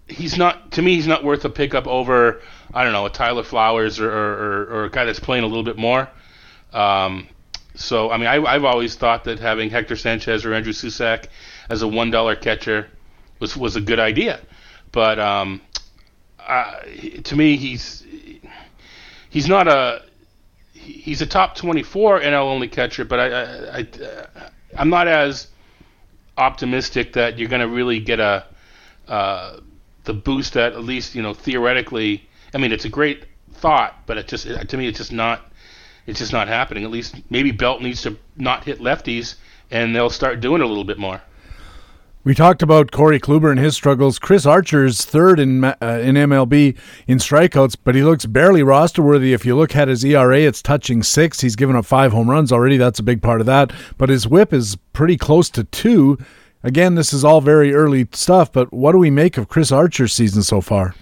[0.10, 0.95] he's not to me.
[0.95, 2.41] He's not worth a pickup over
[2.74, 5.63] I don't know a Tyler Flowers or, or, or a guy that's playing a little
[5.63, 6.10] bit more.
[6.74, 7.28] Um,
[7.76, 11.26] so I mean, I, have always thought that having Hector Sanchez or Andrew Susac
[11.69, 12.89] as a one dollar catcher
[13.39, 14.39] was was a good idea.
[14.91, 15.62] But um,
[17.24, 18.06] to me, he's
[19.30, 20.04] he's not a
[20.74, 23.88] he's a top 24 NL only catcher, but I, I, I
[24.78, 25.48] I'm not as
[26.38, 28.45] optimistic that you're going to really get a
[29.08, 29.60] uh,
[30.10, 32.28] the boost that at least you know theoretically.
[32.52, 35.52] I mean, it's a great thought, but it just to me it's just not
[36.08, 36.84] it's just not happening.
[36.84, 39.36] At least maybe Belt needs to not hit lefties,
[39.69, 41.22] and they'll start doing a little bit more.
[42.24, 44.17] We talked about Corey Kluber and his struggles.
[44.17, 49.34] Chris Archer's third in uh, in MLB in strikeouts, but he looks barely roster worthy.
[49.34, 51.41] If you look at his ERA, it's touching six.
[51.41, 52.78] He's given up five home runs already.
[52.78, 53.72] That's a big part of that.
[54.00, 56.17] But his WHIP is pretty close to two.
[56.63, 58.52] Again, this is all very early stuff.
[58.52, 60.95] But what do we make of Chris Archer's season so far?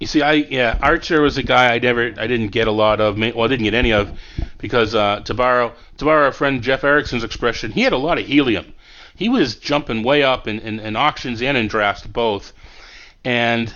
[0.00, 3.00] You see, I yeah, Archer was a guy I never, I didn't get a lot
[3.00, 3.18] of.
[3.18, 4.18] Well, I didn't get any of
[4.58, 8.18] because uh, to borrow to borrow our friend Jeff Erickson's expression, he had a lot
[8.18, 8.74] of helium
[9.14, 12.52] he was jumping way up in, in, in auctions and in drafts both.
[13.24, 13.72] And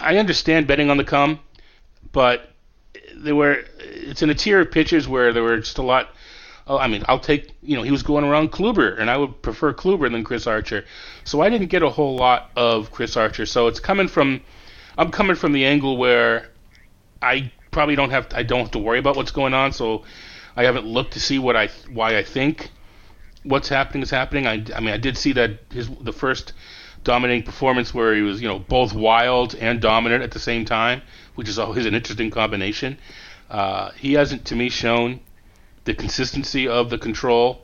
[0.00, 1.40] I understand betting on the come,
[2.12, 2.50] but
[3.14, 6.10] there were it's in a tier of pitchers where there were just a lot.
[6.68, 9.40] Oh, I mean, I'll take you know he was going around Kluber, and I would
[9.42, 10.84] prefer Kluber than Chris Archer.
[11.24, 13.46] So I didn't get a whole lot of Chris Archer.
[13.46, 14.40] So it's coming from
[14.98, 16.50] I'm coming from the angle where
[17.22, 19.72] I probably don't have I don't have to worry about what's going on.
[19.72, 20.04] So
[20.56, 22.70] I haven't looked to see what I why I think
[23.44, 24.46] what's happening is happening.
[24.46, 26.52] I, I mean, I did see that his the first
[27.04, 31.02] dominating performance where he was, you know, both wild and dominant at the same time,
[31.36, 32.98] which is always an interesting combination.
[33.48, 35.20] Uh, he hasn't, to me, shown
[35.86, 37.62] the consistency of the control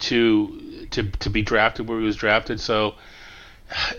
[0.00, 2.60] to to to be drafted where he was drafted.
[2.60, 2.96] So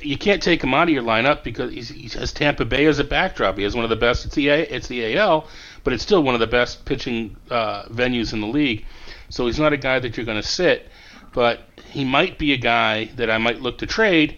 [0.02, 3.04] you can't take him out of your lineup because he has Tampa Bay as a
[3.04, 3.58] backdrop.
[3.58, 4.26] He has one of the best.
[4.26, 5.48] It's the A, it's the AL,
[5.84, 8.86] but it's still one of the best pitching uh, venues in the league.
[9.30, 10.90] So he's not a guy that you're going to sit
[11.34, 14.38] but he might be a guy that I might look to trade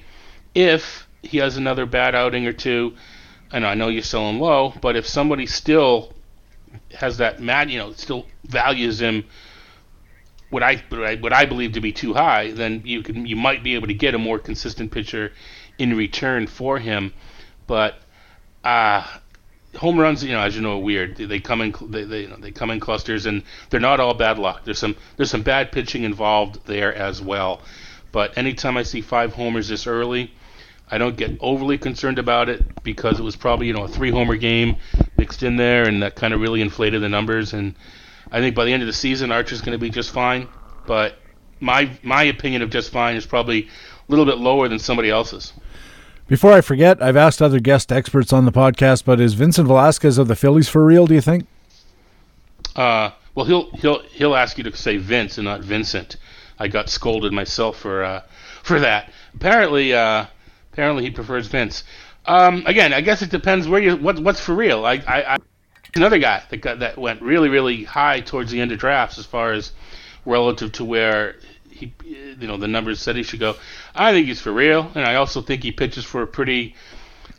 [0.54, 2.96] if he has another bad outing or two.
[3.52, 6.14] And I know you're selling low, but if somebody still
[6.96, 9.26] has that mad, you know, still values him
[10.52, 10.76] what I
[11.22, 13.94] what I believe to be too high, then you can you might be able to
[13.94, 15.32] get a more consistent pitcher
[15.80, 17.14] in return for him.
[17.68, 17.96] But
[18.64, 19.08] uh,
[19.76, 21.16] home runs, you know, as you know, are weird.
[21.16, 24.14] They come in, they, they, you know, they come in clusters, and they're not all
[24.14, 24.66] bad luck.
[24.66, 27.62] There's some there's some bad pitching involved there as well.
[28.12, 30.34] But anytime I see five homers this early,
[30.90, 34.12] I don't get overly concerned about it because it was probably you know a three
[34.12, 34.76] homer game
[35.18, 37.54] mixed in there, and that kind of really inflated the numbers.
[37.54, 37.76] And
[38.32, 40.48] I think by the end of the season, Archer's going to be just fine.
[40.86, 41.16] But
[41.60, 43.68] my my opinion of just fine is probably a
[44.08, 45.54] little bit lower than somebody else's.
[46.28, 50.18] Before I forget, I've asked other guest experts on the podcast, but is Vincent Velasquez
[50.18, 51.06] of the Phillies for real?
[51.06, 51.46] Do you think?
[52.76, 56.16] Uh, well, he'll he'll he'll ask you to say Vince and not Vincent.
[56.58, 58.22] I got scolded myself for uh,
[58.64, 59.12] for that.
[59.36, 60.26] Apparently, uh,
[60.72, 61.84] apparently he prefers Vince.
[62.26, 64.86] Um, again, I guess it depends where you what what's for real.
[64.86, 65.38] I, I, I
[65.96, 69.26] another guy that got that went really really high towards the end of drafts as
[69.26, 69.72] far as
[70.26, 71.36] relative to where
[71.82, 73.56] he, you know, the numbers said he should go.
[73.96, 76.76] I think he's for real, and I also think he pitches for a pretty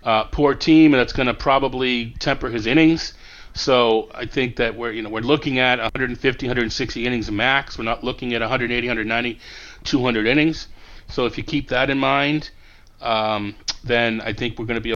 [0.02, 3.14] uh, poor team, and that's going to probably temper his innings.
[3.54, 7.78] So I think that we're, you know, we're looking at 150, 160 innings max.
[7.78, 9.38] We're not looking at 180, 190,
[9.84, 10.68] 200 innings.
[11.08, 12.50] So if you keep that in mind,
[13.00, 14.94] um, then I think we're going to be.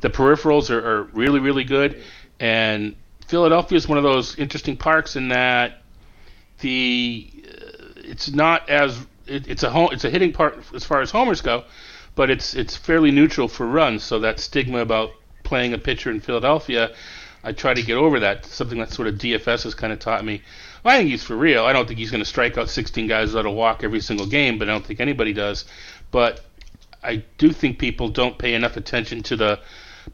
[0.00, 2.02] The peripherals are, are really, really good,
[2.40, 2.94] and
[3.26, 5.82] Philadelphia is one of those interesting parks in that
[6.60, 11.00] the uh, it's not as it, it's a home, it's a hitting part as far
[11.00, 11.64] as homers go,
[12.14, 14.02] but it's it's fairly neutral for runs.
[14.02, 15.10] So that stigma about
[15.42, 16.94] playing a pitcher in Philadelphia,
[17.42, 18.44] I try to get over that.
[18.46, 20.42] Something that sort of DFS has kind of taught me.
[20.82, 21.64] Well, I think he's for real.
[21.64, 24.26] I don't think he's going to strike out 16 guys without a walk every single
[24.26, 25.64] game, but I don't think anybody does.
[26.10, 26.40] But
[27.02, 29.60] I do think people don't pay enough attention to the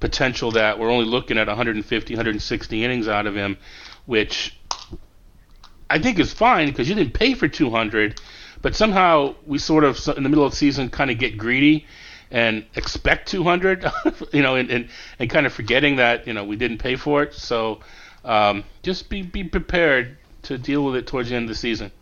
[0.01, 3.59] potential that we're only looking at 150, 160 innings out of him,
[4.07, 4.57] which
[5.91, 8.21] I think is fine because you didn't pay for 200,
[8.63, 11.87] but somehow we sort of in the middle of the season kind of get greedy
[12.31, 13.85] and expect 200,
[14.33, 17.23] you know, and, and, and kind of forgetting that you know we didn't pay for
[17.23, 17.35] it.
[17.35, 17.81] So
[18.25, 21.93] um, just be be prepared to deal with it towards the end of the season.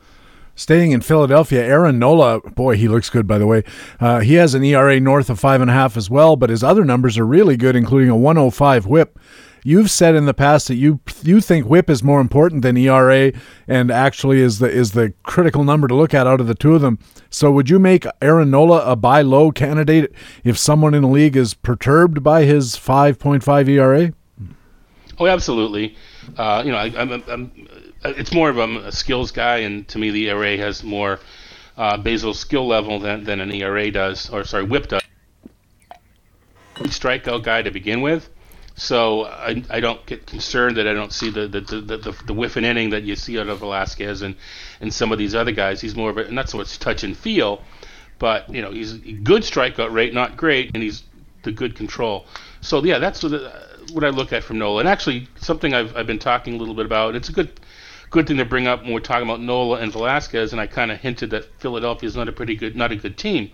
[0.60, 3.64] Staying in Philadelphia, Aaron Nola, boy, he looks good, by the way.
[3.98, 6.62] Uh, he has an ERA north of five and a half as well, but his
[6.62, 9.18] other numbers are really good, including a 105 whip.
[9.64, 13.32] You've said in the past that you you think WHIP is more important than ERA,
[13.68, 16.74] and actually is the is the critical number to look at out of the two
[16.74, 16.98] of them.
[17.30, 20.12] So, would you make Aaron Nola a buy low candidate
[20.44, 24.12] if someone in the league is perturbed by his 5.5 ERA?
[25.18, 25.96] Oh, absolutely.
[26.36, 27.50] Uh, you know, I, I'm
[28.04, 31.20] it's more of a, a, skills guy, and to me, the ERA has more
[31.76, 35.02] uh, basal skill level than, than an ERA does, or sorry, WHIP does.
[36.76, 38.30] Strikeout guy to begin with,
[38.74, 42.32] so I, I don't get concerned that I don't see the the, the, the, the
[42.32, 44.34] whiff and inning that you see out of Velasquez and,
[44.80, 45.82] and some of these other guys.
[45.82, 47.62] He's more of a not so much touch and feel,
[48.18, 51.02] but you know he's good strikeout rate, not great, and he's
[51.42, 52.24] the good control.
[52.62, 53.32] So yeah, that's what,
[53.92, 54.80] what I look at from Nola.
[54.80, 57.14] And actually, something I've, I've been talking a little bit about.
[57.14, 57.60] It's a good
[58.10, 60.90] good thing to bring up when we're talking about Nola and Velasquez, and I kind
[60.90, 63.50] of hinted that Philadelphia is not a pretty good, not a good team.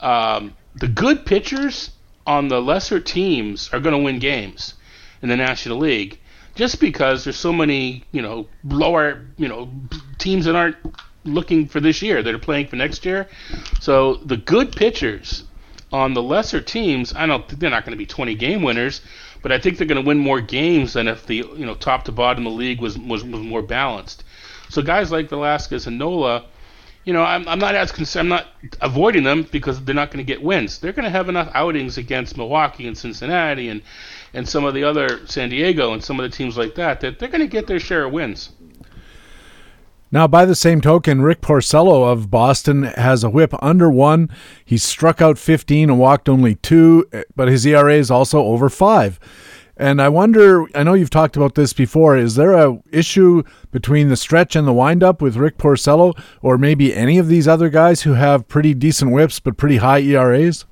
[0.00, 1.90] Um, the good pitchers
[2.26, 4.74] on the lesser teams are going to win games
[5.22, 6.18] in the National League,
[6.54, 9.70] just because there's so many, you know, lower, you know,
[10.18, 10.76] teams that aren't
[11.24, 13.28] looking for this year that are playing for next year.
[13.80, 15.44] So the good pitchers
[15.92, 19.00] on the lesser teams, I don't, they're not going to be 20 game winners,
[19.44, 22.06] but I think they're going to win more games than if the you know top
[22.06, 24.24] to bottom of the league was was, was more balanced.
[24.70, 26.46] So guys like Velasquez and Nola,
[27.04, 28.32] you know, I'm, I'm not as concerned.
[28.32, 28.46] I'm not
[28.80, 30.78] avoiding them because they're not going to get wins.
[30.78, 33.82] They're going to have enough outings against Milwaukee and Cincinnati and
[34.32, 37.18] and some of the other San Diego and some of the teams like that that
[37.18, 38.48] they're going to get their share of wins.
[40.14, 44.30] Now, by the same token, Rick Porcello of Boston has a whip under one.
[44.64, 49.18] He struck out 15 and walked only two, but his ERA is also over five.
[49.76, 54.08] And I wonder, I know you've talked about this before, is there a issue between
[54.08, 58.02] the stretch and the windup with Rick Porcello or maybe any of these other guys
[58.02, 60.64] who have pretty decent whips but pretty high ERAs?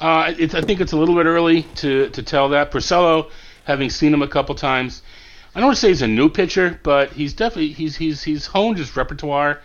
[0.00, 2.72] Uh, I think it's a little bit early to, to tell that.
[2.72, 3.30] Porcello,
[3.62, 5.02] having seen him a couple times,
[5.54, 8.46] I don't want to say he's a new pitcher, but he's definitely he's he's he's
[8.46, 9.60] honed his repertoire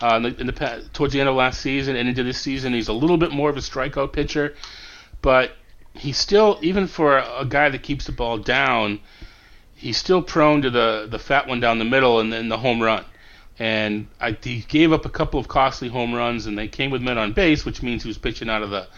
[0.00, 2.72] uh, in, the, in the towards the end of last season and into this season.
[2.72, 4.54] He's a little bit more of a strikeout pitcher,
[5.22, 5.52] but
[5.92, 9.00] he's still even for a, a guy that keeps the ball down,
[9.74, 12.80] he's still prone to the the fat one down the middle and then the home
[12.80, 13.04] run.
[13.58, 17.02] And I, he gave up a couple of costly home runs, and they came with
[17.02, 18.88] men on base, which means he was pitching out of the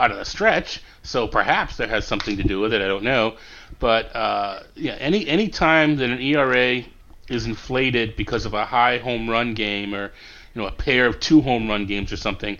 [0.00, 0.82] out of the stretch.
[1.02, 2.82] So perhaps that has something to do with it.
[2.82, 3.36] I don't know.
[3.78, 6.82] But uh, yeah, any any time that an ERA
[7.28, 10.12] is inflated because of a high home run game or
[10.54, 12.58] you know a pair of two home run games or something,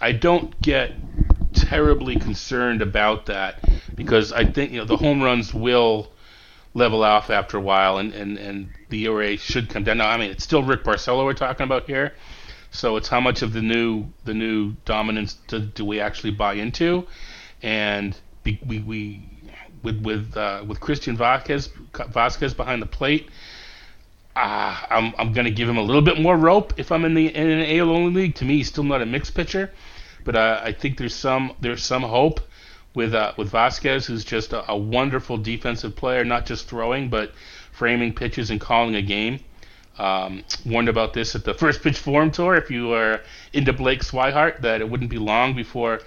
[0.00, 0.92] I don't get
[1.52, 3.62] terribly concerned about that
[3.94, 6.10] because I think you know the home runs will
[6.74, 9.98] level off after a while and, and, and the ERA should come down.
[9.98, 12.12] Now I mean it's still Rick Porcello we're talking about here.
[12.76, 16.54] So it's how much of the new the new dominance do, do we actually buy
[16.54, 17.06] into,
[17.62, 19.22] and we we
[19.82, 23.30] with with uh, with Christian Vazquez Vazquez behind the plate.
[24.36, 27.34] Uh, I'm I'm gonna give him a little bit more rope if I'm in the
[27.34, 28.34] in an AL only league.
[28.36, 29.70] To me, he's still not a mixed pitcher,
[30.24, 32.40] but uh, I think there's some there's some hope
[32.94, 37.32] with uh, with Vazquez, who's just a, a, wonderful defensive player, not just throwing but
[37.72, 39.40] framing pitches and calling a game.
[39.98, 42.54] Um, warned about this at the first pitch forum tour.
[42.54, 46.00] If you are into Blake Swihart, that it wouldn't be long before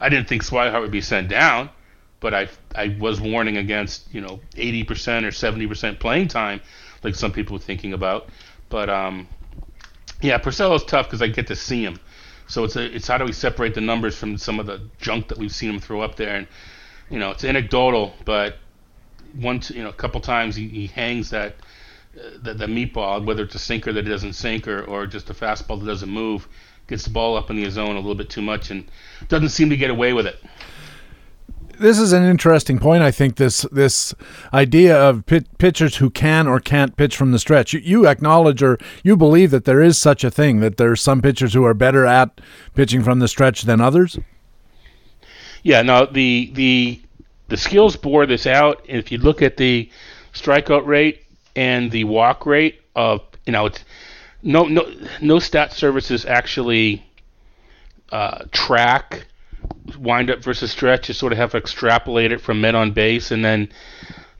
[0.00, 1.70] I didn't think Swihart would be sent down
[2.24, 6.62] but I I was warning against you know 80% or 70% playing time,
[7.02, 8.30] like some people were thinking about.
[8.70, 9.28] But um,
[10.22, 12.00] yeah, Porcello's tough because I get to see him.
[12.46, 15.28] So it's a, it's how do we separate the numbers from some of the junk
[15.28, 16.46] that we've seen him throw up there, and
[17.10, 18.56] you know it's anecdotal, but
[19.38, 21.56] once you know a couple times he, he hangs that
[22.42, 25.80] the, the meatball, whether it's a sinker that doesn't sink or, or just a fastball
[25.80, 26.48] that doesn't move,
[26.86, 28.90] gets the ball up in the zone a little bit too much and
[29.28, 30.42] doesn't seem to get away with it
[31.78, 33.02] this is an interesting point.
[33.02, 34.14] I think this this
[34.52, 37.72] idea of pit, pitchers who can or can't pitch from the stretch.
[37.72, 40.96] You, you, acknowledge or you believe that there is such a thing that there are
[40.96, 42.40] some pitchers who are better at
[42.74, 44.18] pitching from the stretch than others.
[45.62, 47.00] Yeah, Now the the
[47.48, 48.84] the skills bore this out.
[48.86, 49.90] If you look at the
[50.32, 51.23] strikeout rate
[51.56, 53.84] and the walk rate of you know it's
[54.42, 54.86] no no
[55.20, 57.04] no stat services actually
[58.10, 59.26] uh, track
[59.98, 61.08] wind up versus stretch.
[61.08, 63.70] You sort of have to extrapolate it from men on base and then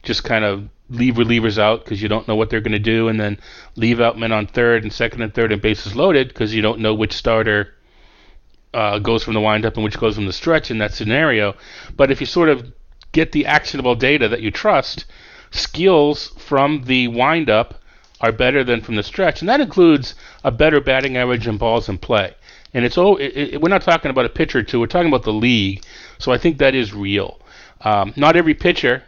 [0.03, 3.09] just kind of leave relievers out because you don't know what they're going to do,
[3.09, 3.39] and then
[3.77, 6.81] leave out men on third and second and third and bases loaded because you don't
[6.81, 7.75] know which starter
[8.75, 11.55] uh, goes from the windup and which goes from the stretch in that scenario.
[11.97, 12.73] But if you sort of
[13.13, 15.07] get the actionable data that you trust,
[15.55, 17.81] skills from the windup
[18.21, 21.89] are better than from the stretch, and that includes a better batting average and balls
[21.89, 22.35] in play.
[22.73, 24.81] And it's oh, it, it, we're not talking about a pitcher or two.
[24.81, 25.85] We're talking about the league.
[26.19, 27.41] So I think that is real.
[27.83, 29.03] Um, not every pitcher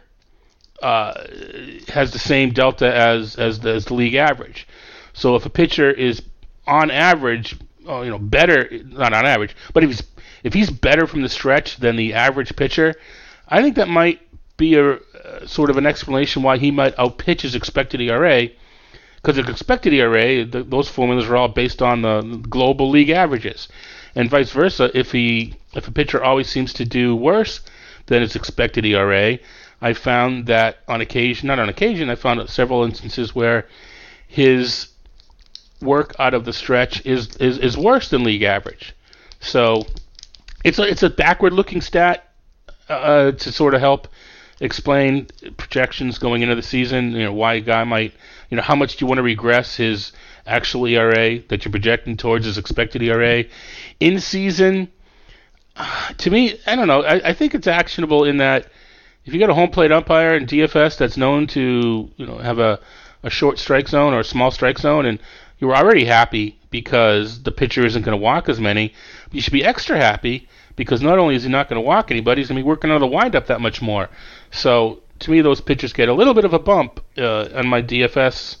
[0.81, 1.13] uh,
[1.89, 4.67] has the same delta as as the, as the league average.
[5.13, 6.21] So if a pitcher is
[6.65, 10.03] on average, oh, you know, better not on average, but if he's
[10.43, 12.95] if he's better from the stretch than the average pitcher,
[13.49, 14.21] I think that might
[14.57, 14.99] be a
[15.45, 18.49] sort of an explanation why he might outpitch his expected ERA
[19.27, 23.67] because the expected ERA, the, those formulas are all based on the global league averages,
[24.15, 24.89] and vice versa.
[24.93, 27.61] If he if a pitcher always seems to do worse
[28.05, 29.37] than his expected ERA,
[29.81, 33.67] I found that on occasion, not on occasion, I found several instances where
[34.27, 34.87] his
[35.81, 38.95] work out of the stretch is is, is worse than league average.
[39.39, 39.85] So
[40.63, 42.31] it's a it's a backward looking stat
[42.87, 44.07] uh, to sort of help
[44.59, 45.27] explain
[45.57, 47.11] projections going into the season.
[47.11, 48.13] You know why a guy might
[48.49, 50.11] you know, how much do you want to regress his
[50.45, 53.45] actual ERA that you're projecting towards his expected ERA
[53.99, 54.89] in season?
[56.17, 57.03] to me, I don't know.
[57.03, 58.67] I, I think it's actionable in that
[59.25, 62.59] if you got a home plate umpire in DFS that's known to, you know, have
[62.59, 62.79] a,
[63.23, 65.19] a short strike zone or a small strike zone, and
[65.59, 68.93] you're already happy because the pitcher isn't going to walk as many,
[69.31, 70.47] you should be extra happy
[70.77, 72.91] because not only is he not going to walk anybody, he's going to be working
[72.91, 74.09] on the windup that much more.
[74.51, 77.81] So to me, those pitchers get a little bit of a bump uh, on my
[77.81, 78.57] DFS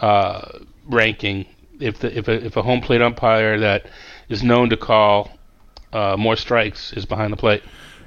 [0.00, 1.46] uh, ranking
[1.80, 3.86] if the if a, if a home plate umpire that
[4.28, 5.30] is known to call
[5.92, 7.62] uh, more strikes is behind the plate.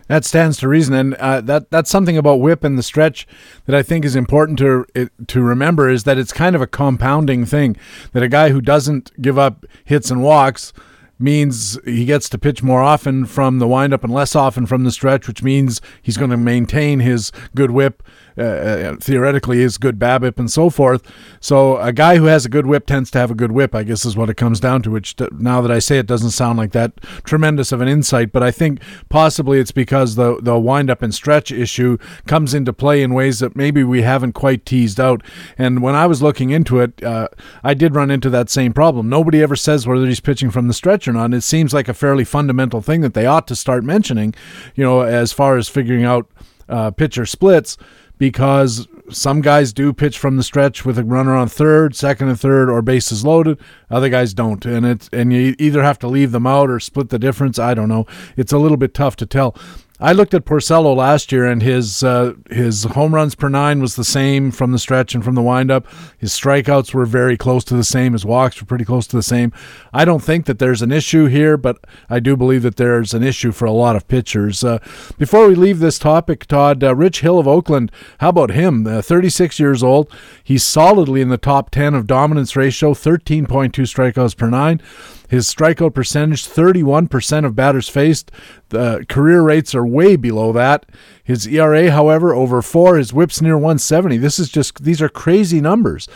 [0.08, 3.28] That stands to reason, and uh, that that's something about whip and the stretch
[3.66, 4.86] that I think is important to
[5.28, 7.76] to remember is that it's kind of a compounding thing.
[8.14, 10.74] That a guy who doesn't give up hits and walks
[11.18, 14.92] means he gets to pitch more often from the windup and less often from the
[14.92, 18.04] stretch, which means he's going to maintain his good whip
[18.38, 21.02] uh, uh, theoretically is good BABIP and so forth.
[21.40, 23.84] So a guy who has a good whip tends to have a good whip, I
[23.84, 26.58] guess is what it comes down to, which now that I say it doesn't sound
[26.58, 30.90] like that tremendous of an insight, but I think possibly it's because the, the wind
[30.90, 35.00] up and stretch issue comes into play in ways that maybe we haven't quite teased
[35.00, 35.22] out.
[35.58, 37.30] And when I was looking into it, uh,
[37.64, 39.10] I did run into that same problem.
[39.10, 41.26] Nobody ever says whether he's pitching from the stretch or not.
[41.26, 44.34] And it seems like a fairly fundamental thing that they ought to start mentioning,
[44.76, 46.30] you know, as far as figuring out
[46.68, 47.78] uh, pitcher splits
[48.18, 52.40] because some guys do pitch from the stretch with a runner on third, second and
[52.40, 53.60] third, or bases loaded.
[53.90, 57.10] Other guys don't, and it's and you either have to leave them out or split
[57.10, 57.60] the difference.
[57.60, 58.06] I don't know.
[58.36, 59.56] It's a little bit tough to tell.
[59.98, 63.96] I looked at Porcello last year, and his uh, his home runs per nine was
[63.96, 65.88] the same from the stretch and from the windup.
[66.18, 68.12] His strikeouts were very close to the same.
[68.12, 69.54] His walks were pretty close to the same.
[69.94, 71.78] I don't think that there's an issue here, but
[72.10, 74.66] I do believe that there's an issue for a lot of pitchers.
[74.66, 74.80] Uh,
[75.18, 78.86] before we leave this topic, Todd, uh, Rich Hill of Oakland, how about him?
[78.86, 80.12] Uh, 36 years old.
[80.44, 84.82] He's solidly in the top 10 of dominance ratio, 13.2 strikeouts per nine.
[85.30, 88.32] His strikeout percentage, 31% of batters faced.
[88.70, 90.86] The career rates are way below that.
[91.24, 92.98] His ERA, however, over four.
[92.98, 94.18] His whip's near 170.
[94.18, 96.08] This is just, these are crazy numbers.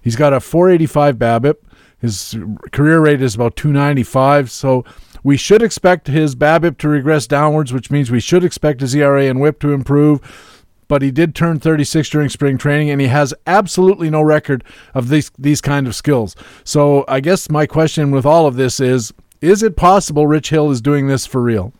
[0.00, 1.54] He's got a 485 BABIP.
[1.98, 2.36] His
[2.72, 4.50] career rate is about 295.
[4.50, 4.84] So
[5.22, 9.24] we should expect his BABIP to regress downwards, which means we should expect his ERA
[9.24, 10.55] and whip to improve
[10.88, 14.64] but he did turn 36 during spring training and he has absolutely no record
[14.94, 16.36] of these these kind of skills.
[16.64, 20.70] So I guess my question with all of this is is it possible Rich Hill
[20.70, 21.72] is doing this for real?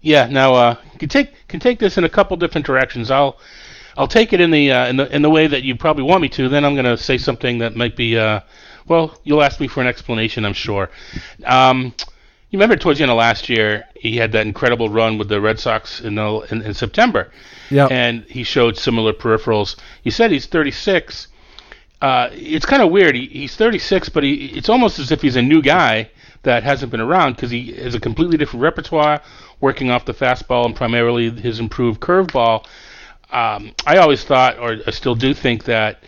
[0.00, 3.10] Yeah, now uh can take can take this in a couple different directions.
[3.10, 3.38] I'll
[3.96, 6.22] I'll take it in the uh, in the in the way that you probably want
[6.22, 6.48] me to.
[6.48, 8.40] Then I'm going to say something that might be uh
[8.86, 10.90] well, you'll ask me for an explanation, I'm sure.
[11.46, 11.94] Um
[12.54, 15.40] you remember towards the end of last year, he had that incredible run with the
[15.40, 17.32] Red Sox in the, in, in September.
[17.68, 17.88] Yeah.
[17.90, 19.74] And he showed similar peripherals.
[20.04, 21.26] He said he's 36.
[22.00, 23.16] Uh, it's kind of weird.
[23.16, 26.08] He, he's 36, but he, it's almost as if he's a new guy
[26.44, 29.20] that hasn't been around because he has a completely different repertoire,
[29.60, 32.64] working off the fastball and primarily his improved curveball.
[33.32, 36.04] Um, I always thought, or I still do think that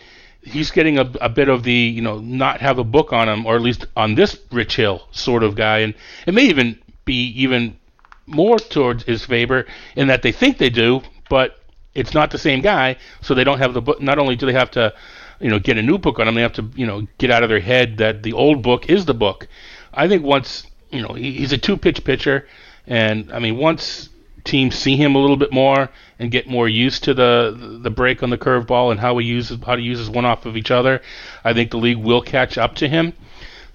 [0.47, 3.45] he's getting a, a bit of the you know not have a book on him,
[3.45, 5.93] or at least on this Rich Hill sort of guy, and
[6.25, 7.77] it may even be even
[8.25, 11.59] more towards his favor in that they think they do, but
[11.95, 14.01] it's not the same guy, so they don't have the book.
[14.01, 14.93] Not only do they have to,
[15.39, 17.43] you know, get a new book on him, they have to, you know, get out
[17.43, 19.47] of their head that the old book is the book.
[19.93, 22.47] I think once, you know, he's a two-pitch pitcher,
[22.85, 24.09] and I mean once
[24.47, 25.89] teams see him a little bit more
[26.19, 29.59] and get more used to the the break on the curveball and how he uses
[29.65, 31.01] how to uses one off of each other,
[31.43, 33.13] I think the league will catch up to him.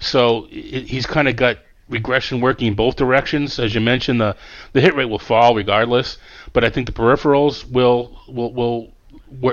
[0.01, 1.59] So he's kind of got
[1.89, 3.59] regression working in both directions.
[3.59, 4.37] As you mentioned, the
[4.73, 6.19] the hit rate will fall regardless,
[6.53, 8.93] but I think the peripherals will will will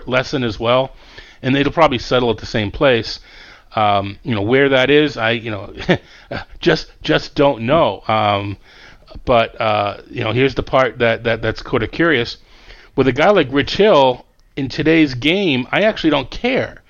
[0.08, 0.92] lessen as well,
[1.42, 3.20] and it'll probably settle at the same place.
[3.76, 5.74] Um, you know where that is, I you know
[6.60, 8.04] just just don't know.
[8.08, 8.58] Um,
[9.26, 12.38] but uh, you know here's the part that, that that's kind of curious.
[12.96, 16.82] With a guy like Rich Hill in today's game, I actually don't care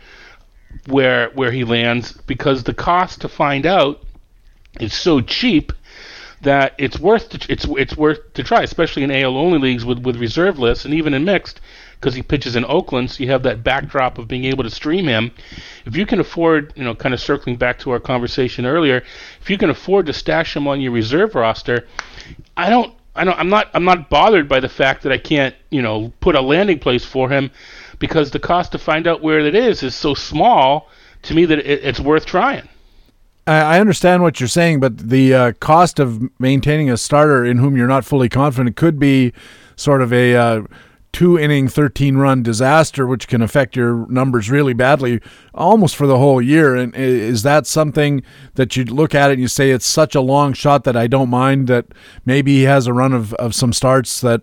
[0.88, 4.04] where where he lands because the cost to find out
[4.80, 5.72] is so cheap
[6.42, 10.00] that it's worth to, it's it's worth to try, especially in AL only leagues with
[10.00, 11.60] with reserve lists and even in mixed
[12.00, 15.06] because he pitches in Oakland, so you have that backdrop of being able to stream
[15.06, 15.32] him.
[15.86, 19.04] If you can afford, you know, kind of circling back to our conversation earlier,
[19.42, 21.86] if you can afford to stash him on your reserve roster,
[22.60, 25.56] I don't I don't I'm not I'm not bothered by the fact that I can't,
[25.70, 27.52] you know, put a landing place for him
[28.00, 30.90] because the cost to find out where it is is so small
[31.24, 32.68] to me that it, it's worth trying.
[33.48, 37.76] I understand what you're saying, but the uh, cost of maintaining a starter in whom
[37.76, 39.34] you're not fully confident could be
[39.76, 40.62] sort of a uh,
[41.12, 45.22] two inning, 13 run disaster, which can affect your numbers really badly
[45.54, 46.76] almost for the whole year.
[46.76, 48.24] And is that something
[48.56, 51.08] that you look at it and you say it's such a long shot that I
[51.08, 51.88] don't mind that
[52.26, 54.42] maybe he has a run of, of some starts that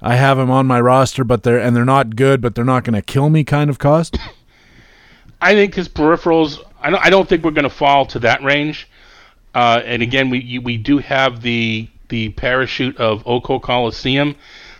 [0.00, 2.84] I have him on my roster, but they're and they're not good, but they're not
[2.84, 4.18] going to kill me kind of cost?
[5.40, 8.42] I think his peripherals I don't, I don't think we're going to fall to that
[8.42, 8.88] range.
[9.54, 14.36] Uh, and again, we we do have the the parachute of O.co Coliseum.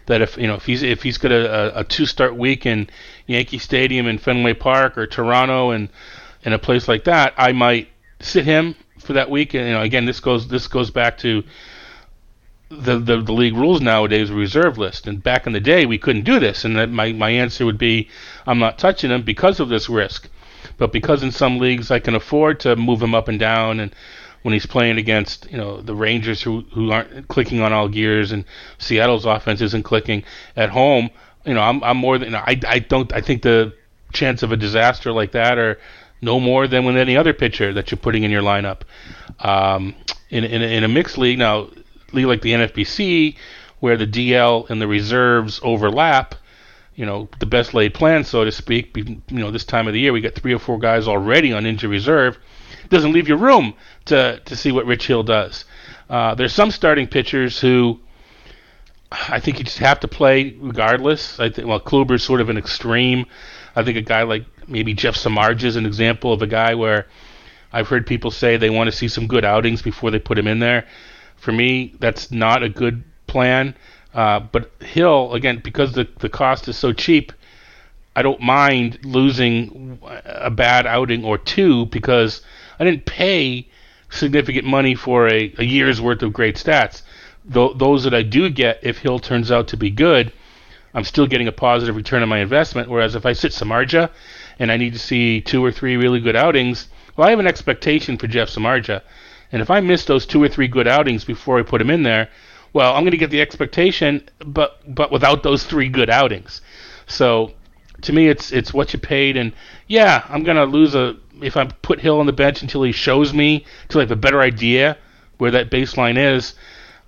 [0.09, 2.89] That if you know if he's if he's got a, a two start week in
[3.27, 5.89] Yankee Stadium in Fenway Park or Toronto and
[6.43, 7.89] in a place like that, I might
[8.21, 9.55] sit him for that week.
[9.55, 11.45] And you know, again, this goes this goes back to
[12.71, 15.07] the, the, the league rules nowadays reserve list.
[15.07, 16.65] And back in the day we couldn't do this.
[16.65, 18.09] And that my, my answer would be
[18.47, 20.29] I'm not touching him because of this risk.
[20.77, 23.95] But because in some leagues I can afford to move him up and down, and
[24.43, 28.33] when he's playing against you know the Rangers who who aren't clicking on all gears,
[28.33, 28.45] and
[28.79, 30.25] Seattle's offense isn't clicking
[30.57, 31.11] at home,
[31.45, 33.75] you know I'm I'm more than I I don't I think the
[34.13, 35.79] chance of a disaster like that are
[36.21, 38.81] no more than with any other pitcher that you're putting in your lineup.
[39.41, 39.95] Um,
[40.31, 41.69] in, in, in a mixed league now,
[42.13, 43.37] league like the NFBC,
[43.81, 46.35] where the DL and the reserves overlap,
[46.97, 48.97] you know, the best laid plan, so to speak.
[48.97, 51.65] You know, this time of the year, we got three or four guys already on
[51.65, 52.37] injury reserve.
[52.89, 53.75] Doesn't leave you room
[54.09, 55.65] to to see what Rich Hill does.
[56.11, 58.01] Uh, there's some starting pitchers who
[59.11, 61.41] I think you just have to play regardless.
[61.41, 63.27] I think well, Kluber's sort of an extreme.
[63.75, 67.07] I think a guy like maybe Jeff Samardzija is an example of a guy where
[67.73, 70.47] I've heard people say they want to see some good outings before they put him
[70.47, 70.87] in there.
[71.37, 73.75] For me, that's not a good plan.
[74.15, 77.33] Uh, but Hill, again, because the, the cost is so cheap,
[78.17, 82.43] I don't mind losing a bad outing or two because
[82.79, 83.69] I didn't pay
[84.11, 87.03] significant money for a, a year's worth of great stats.
[87.53, 90.33] Th- those that I do get, if Hill turns out to be good,
[90.95, 92.89] I'm still getting a positive return on my investment.
[92.89, 94.11] Whereas if I sit Samardzija
[94.59, 97.47] and I need to see two or three really good outings, well, I have an
[97.47, 99.03] expectation for Jeff Samardzija.
[99.53, 102.03] And if I miss those two or three good outings before I put him in
[102.03, 102.29] there,
[102.73, 106.61] well, I'm going to get the expectation, but but without those three good outings.
[107.07, 107.53] So
[108.03, 109.53] to me, it's it's what you paid, and
[109.87, 113.33] yeah, I'm to lose a if I put Hill on the bench until he shows
[113.33, 114.97] me until I have a better idea
[115.39, 116.55] where that baseline is.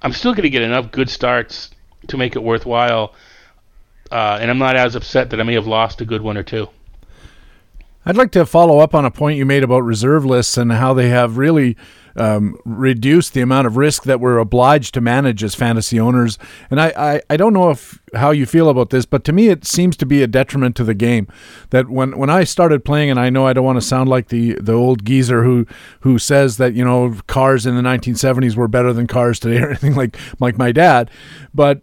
[0.02, 1.70] I'm still to get enough good starts
[2.08, 3.14] to make it worthwhile,
[4.10, 6.42] uh, and I'm not as upset that I may have lost a good one or
[6.42, 6.68] two.
[8.06, 10.94] I'd like to follow up on a point you made about reserve lists and how
[10.94, 11.76] they have really
[12.16, 16.38] um, reduce the amount of risk that we're obliged to manage as fantasy owners.
[16.70, 19.48] And I, I, I don't know if how you feel about this, but to me
[19.48, 21.28] it seems to be a detriment to the game.
[21.70, 24.28] That when, when I started playing, and I know I don't want to sound like
[24.28, 25.66] the, the old geezer who
[26.00, 29.68] who says that you know cars in the 1970s were better than cars today or
[29.68, 31.10] anything like like my dad,
[31.54, 31.82] but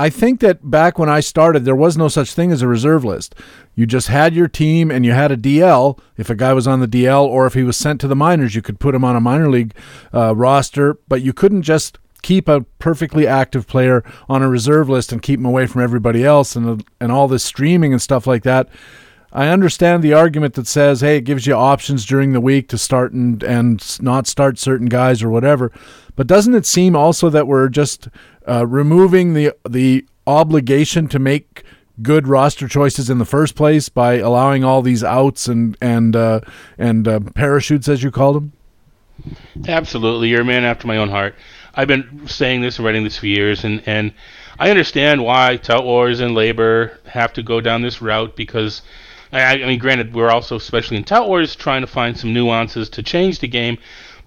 [0.00, 3.04] I think that back when I started, there was no such thing as a reserve
[3.04, 3.34] list.
[3.74, 5.98] You just had your team and you had a DL.
[6.16, 8.54] If a guy was on the DL or if he was sent to the minors,
[8.54, 9.74] you could put him on a minor league
[10.14, 15.12] uh, roster, but you couldn't just keep a perfectly active player on a reserve list
[15.12, 18.42] and keep him away from everybody else and and all this streaming and stuff like
[18.42, 18.70] that.
[19.32, 22.78] I understand the argument that says, hey, it gives you options during the week to
[22.78, 25.70] start and, and not start certain guys or whatever.
[26.16, 28.08] But doesn't it seem also that we're just
[28.48, 31.64] uh, removing the the obligation to make
[32.02, 36.40] good roster choices in the first place by allowing all these outs and and uh,
[36.78, 38.52] and uh, parachutes, as you called them?
[39.68, 41.34] Absolutely, you're a man after my own heart.
[41.74, 44.12] I've been saying this and writing this for years, and and
[44.58, 48.82] I understand why Tout Wars and LABR have to go down this route because
[49.32, 52.88] I, I mean, granted, we're also, especially in Tout Wars, trying to find some nuances
[52.90, 53.78] to change the game.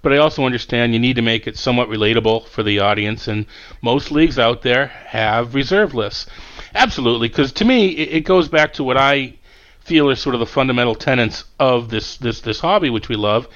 [0.02, 3.46] But I also understand you need to make it somewhat relatable for the audience, and
[3.80, 6.26] most leagues out there have reserve lists.
[6.74, 9.38] Absolutely, because to me, it, it goes back to what I
[9.80, 13.48] feel are sort of the fundamental tenets of this this this hobby, which we love,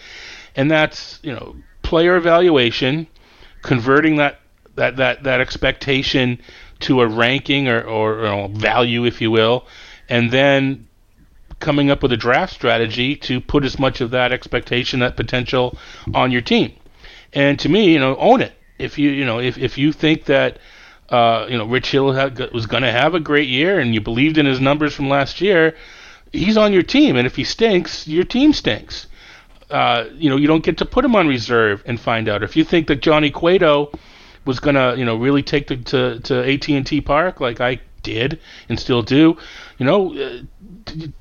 [0.56, 3.06] and that's you know player evaluation,
[3.60, 4.40] converting that
[4.76, 6.38] that that that expectation
[6.80, 9.66] to a ranking or, or, or value, if you will,
[10.08, 10.87] and then
[11.60, 15.76] coming up with a draft strategy to put as much of that expectation, that potential
[16.14, 16.72] on your team.
[17.32, 18.52] And to me, you know, own it.
[18.78, 20.58] If you, you know, if, if you think that,
[21.08, 22.06] uh, you know, Rich Hill
[22.52, 25.40] was going to have a great year and you believed in his numbers from last
[25.40, 25.74] year,
[26.32, 27.16] he's on your team.
[27.16, 29.06] And if he stinks, your team stinks.
[29.70, 32.42] Uh, you know, you don't get to put him on reserve and find out.
[32.42, 33.92] If you think that Johnny Cueto
[34.46, 37.80] was gonna, you know, really take the, to to AT and T Park like I
[38.02, 39.36] did and still do,
[39.78, 40.40] you know, uh,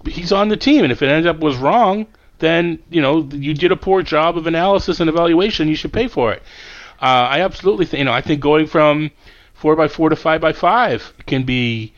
[0.06, 2.08] he's on the team, and if it ends up was wrong,
[2.40, 5.68] then you know you did a poor job of analysis and evaluation.
[5.68, 6.42] You should pay for it.
[7.02, 9.12] Uh, I absolutely think you know I think going from
[9.54, 11.94] four by four to five by five can be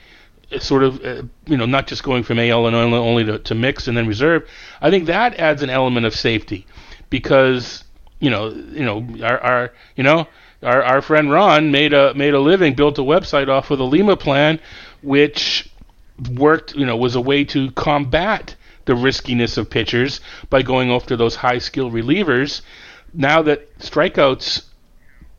[0.60, 3.88] sort of uh, you know not just going from AL and only to, to mix
[3.88, 4.48] and then reserve.
[4.82, 6.66] I think that adds an element of safety
[7.10, 7.84] because
[8.20, 10.28] you know you know our, our you know
[10.64, 13.86] our, our friend Ron made a made a living, built a website off of the
[13.86, 14.60] Lima plan,
[15.02, 15.70] which
[16.34, 18.56] worked, you know, was a way to combat
[18.86, 22.62] the riskiness of pitchers by going after those high skill relievers.
[23.14, 24.66] Now that strikeouts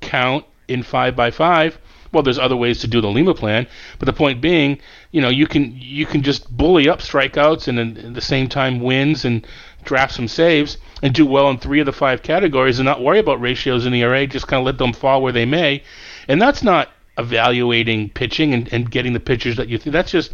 [0.00, 1.78] count in five by five,
[2.12, 3.66] well, there's other ways to do the Lima plan,
[3.98, 4.80] but the point being,
[5.12, 8.80] you know, you can you can just bully up strikeouts and at the same time
[8.80, 9.46] wins and
[9.84, 13.18] draft some saves and do well in three of the five categories and not worry
[13.18, 15.82] about ratios in the ERA, just kind of let them fall where they may.
[16.28, 19.92] And that's not evaluating pitching and, and getting the pitchers that you think.
[19.92, 20.32] That's just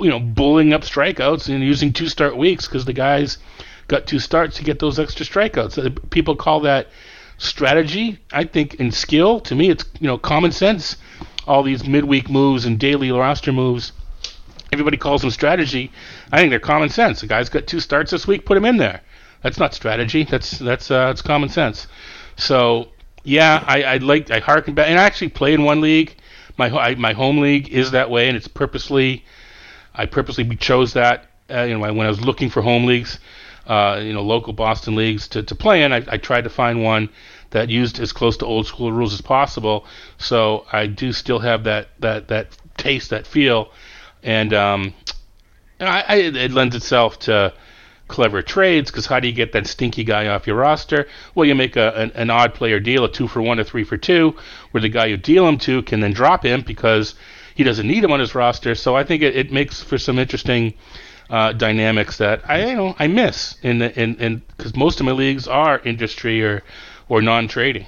[0.00, 3.38] you know, bullying up strikeouts and using two start weeks because the guys
[3.88, 5.84] got two starts to get those extra strikeouts.
[5.84, 6.88] Uh, people call that
[7.38, 8.18] strategy.
[8.32, 10.96] I think and skill, to me, it's you know common sense.
[11.46, 13.92] All these midweek moves and daily roster moves,
[14.72, 15.92] everybody calls them strategy.
[16.32, 17.20] I think they're common sense.
[17.20, 19.00] The guy's got two starts this week, put him in there.
[19.42, 20.24] That's not strategy.
[20.24, 21.86] That's that's uh, it's common sense.
[22.36, 22.88] So
[23.22, 26.14] yeah, I I like I harken back, and I actually play in one league.
[26.56, 29.24] My I, my home league is that way, and it's purposely
[29.94, 31.26] I purposely chose that.
[31.48, 33.20] Uh, you know, when I was looking for home leagues,
[33.66, 36.82] uh, you know, local Boston leagues to, to play in, I, I tried to find
[36.82, 37.08] one
[37.50, 39.86] that used as close to old school rules as possible.
[40.18, 43.70] So I do still have that that that taste, that feel,
[44.22, 44.94] and um,
[45.80, 47.52] I, I, it lends itself to
[48.08, 51.08] clever trades because how do you get that stinky guy off your roster?
[51.34, 53.84] Well, you make a, an, an odd player deal, a two for one, a three
[53.84, 54.36] for two,
[54.70, 57.14] where the guy you deal him to can then drop him because
[57.54, 58.74] he doesn't need him on his roster.
[58.74, 60.74] So I think it, it makes for some interesting
[61.30, 65.06] uh, dynamics that I you know I miss in the, in in because most of
[65.06, 66.62] my leagues are industry or
[67.08, 67.86] or non-trading.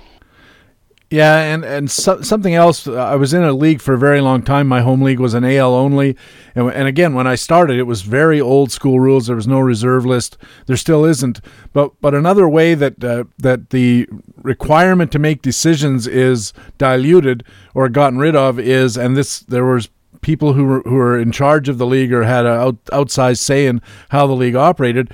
[1.11, 2.87] Yeah, and and so, something else.
[2.87, 4.67] Uh, I was in a league for a very long time.
[4.67, 6.19] My home league was an AL only,
[6.55, 9.27] and, and again, when I started, it was very old school rules.
[9.27, 10.37] There was no reserve list.
[10.67, 11.41] There still isn't.
[11.73, 14.07] But but another way that uh, that the
[14.43, 19.89] requirement to make decisions is diluted or gotten rid of is, and this there was
[20.21, 23.39] people who were who were in charge of the league or had an out, outsized
[23.39, 25.13] say in how the league operated.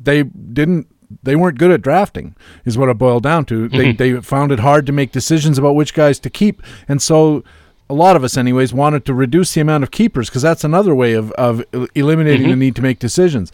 [0.00, 0.88] They didn't
[1.22, 2.34] they weren't good at drafting
[2.64, 3.96] is what it boiled down to they, mm-hmm.
[3.96, 7.44] they found it hard to make decisions about which guys to keep and so
[7.88, 10.94] a lot of us anyways wanted to reduce the amount of keepers because that's another
[10.94, 11.62] way of, of
[11.94, 12.50] eliminating mm-hmm.
[12.50, 13.52] the need to make decisions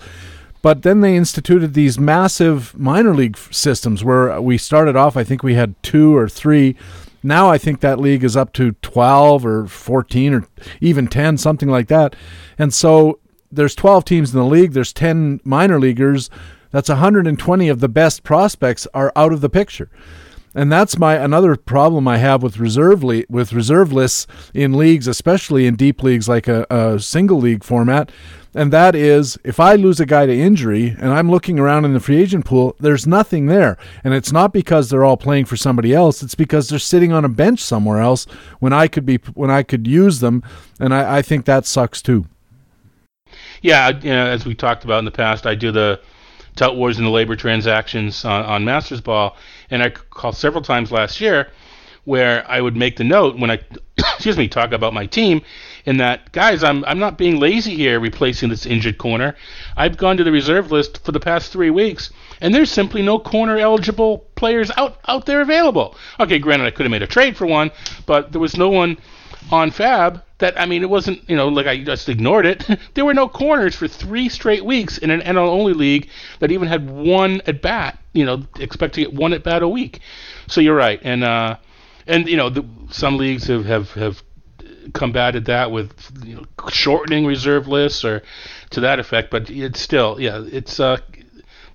[0.62, 5.42] but then they instituted these massive minor league systems where we started off i think
[5.42, 6.76] we had two or three
[7.22, 10.46] now i think that league is up to 12 or 14 or
[10.80, 12.14] even 10 something like that
[12.58, 13.18] and so
[13.52, 16.30] there's 12 teams in the league there's 10 minor leaguers
[16.70, 19.90] that's 120 of the best prospects are out of the picture.
[20.54, 25.06] and that's my another problem I have with reserve le- with reserve lists in leagues,
[25.06, 28.10] especially in deep leagues like a, a single league format.
[28.52, 31.94] And that is, if I lose a guy to injury and I'm looking around in
[31.94, 33.78] the free agent pool, there's nothing there.
[34.02, 36.22] And it's not because they're all playing for somebody else.
[36.22, 38.26] It's because they're sitting on a bench somewhere else
[38.58, 40.42] when I could be when I could use them.
[40.80, 42.26] And I, I think that sucks too.
[43.62, 46.00] Yeah, you know, as we talked about in the past, I do the
[46.56, 49.36] tout wars and the LABR transactions on, on Mastersball,
[49.70, 51.50] and I called several times last year
[52.04, 53.60] where I would make the note when I,
[53.98, 55.42] excuse me, talk about my team,
[55.84, 59.36] in that guys, I'm I'm not being lazy here, replacing this injured corner.
[59.76, 62.10] I've gone to the reserve list for the past three weeks,
[62.40, 65.96] and there's simply no corner eligible players out out there available.
[66.18, 67.70] Okay, granted, I could have made a trade for one,
[68.06, 68.98] but there was no one
[69.50, 72.66] on FAAB that I mean, it wasn't you know like I just ignored it.
[72.94, 76.08] there were no corners for three straight weeks in an NL only league
[76.40, 77.98] that even had one at bat.
[78.12, 80.00] You know, expect to get one at bat a week.
[80.48, 81.56] So you're right, and uh,
[82.06, 84.22] and you know the, some leagues have have have
[84.92, 85.92] combated that with
[86.24, 88.22] you know, shortening reserve lists or
[88.70, 89.30] to that effect.
[89.30, 90.98] But it's still yeah, it's uh,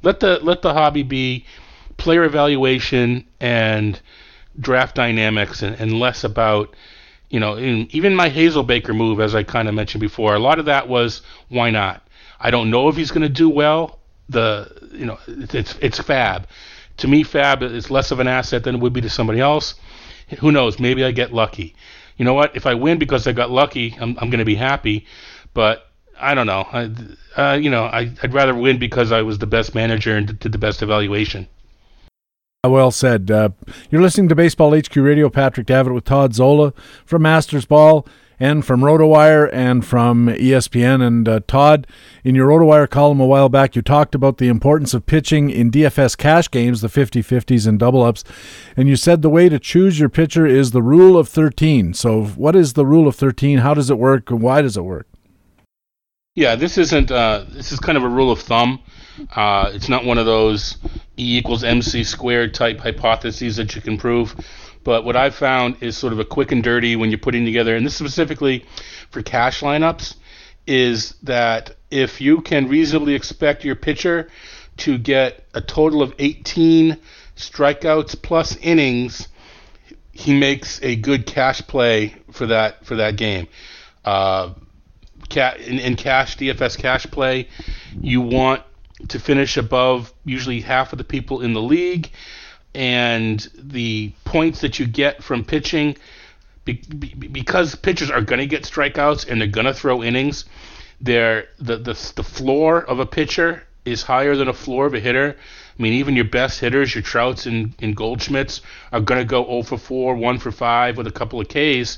[0.03, 1.45] let the let the hobby be
[1.97, 3.99] player evaluation and
[4.59, 6.75] draft dynamics and, and less about
[7.29, 10.59] you know, in, even my Hazelbaker move, as I kind of mentioned before, a lot
[10.59, 12.07] of that was why not?
[12.39, 13.99] I don't know if he's going to do well.
[14.29, 16.45] The you know, it's it's FAAB.
[16.97, 19.75] To me, FAAB is less of an asset than it would be to somebody else.
[20.39, 20.79] Who knows?
[20.79, 21.75] Maybe I get lucky.
[22.17, 22.55] You know what?
[22.55, 25.05] If I win because I got lucky, I'm I'm going to be happy.
[25.53, 25.87] But
[26.19, 26.67] I don't know.
[26.71, 26.89] I,
[27.41, 30.51] uh, you know, I, I'd rather win because I was the best manager and did
[30.51, 31.47] the best evaluation.
[32.63, 33.29] Well said.
[33.29, 33.49] Uh,
[33.89, 35.29] you're listening to Baseball HQ Radio.
[35.29, 36.73] Patrick Davitt with Todd Zola
[37.05, 38.07] from Mastersball
[38.39, 41.05] and from RotoWire and from ESPN.
[41.05, 41.87] And uh, Todd,
[42.23, 45.71] in your RotoWire column a while back, you talked about the importance of pitching in
[45.71, 48.23] DFS cash games, the 50 50s and double ups.
[48.75, 51.93] And you said the way to choose your pitcher is the rule of 13.
[51.93, 53.59] So, what is the rule of 13?
[53.59, 54.29] How does it work?
[54.31, 55.07] And why does it work?
[56.35, 57.11] Yeah, this isn't.
[57.11, 58.81] Uh, this is kind of a rule of thumb.
[59.33, 60.77] Uh, it's not one of those
[61.17, 64.35] E equals MC squared type hypotheses that you can prove.
[64.85, 67.75] But what I've found is sort of a quick and dirty when you're putting together,
[67.75, 68.63] and this specifically
[69.09, 70.15] for cash lineups,
[70.67, 74.29] is that if you can reasonably expect your pitcher
[74.77, 76.97] to get a total of 18
[77.35, 79.27] strikeouts plus innings,
[80.11, 83.47] he makes a good cash play for that for that game.
[84.05, 84.53] Uh,
[85.35, 87.47] in, in cash DFS cash play,
[87.99, 88.61] you want
[89.07, 92.11] to finish above usually half of the people in the league,
[92.75, 95.95] and the points that you get from pitching,
[96.65, 100.45] be, be, because pitchers are going to get strikeouts and they're going to throw innings,
[100.99, 104.99] they're, the, the, the floor of a pitcher is higher than a floor of a
[104.99, 105.35] hitter.
[105.77, 108.61] I mean, even your best hitters, your Trouts and, and Goldschmidts,
[108.91, 111.97] are going to go 0 for 4, 1 for 5 with a couple of Ks.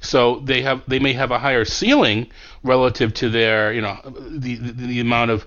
[0.00, 2.26] So they have they may have a higher ceiling
[2.64, 5.46] relative to their you know the the, the amount of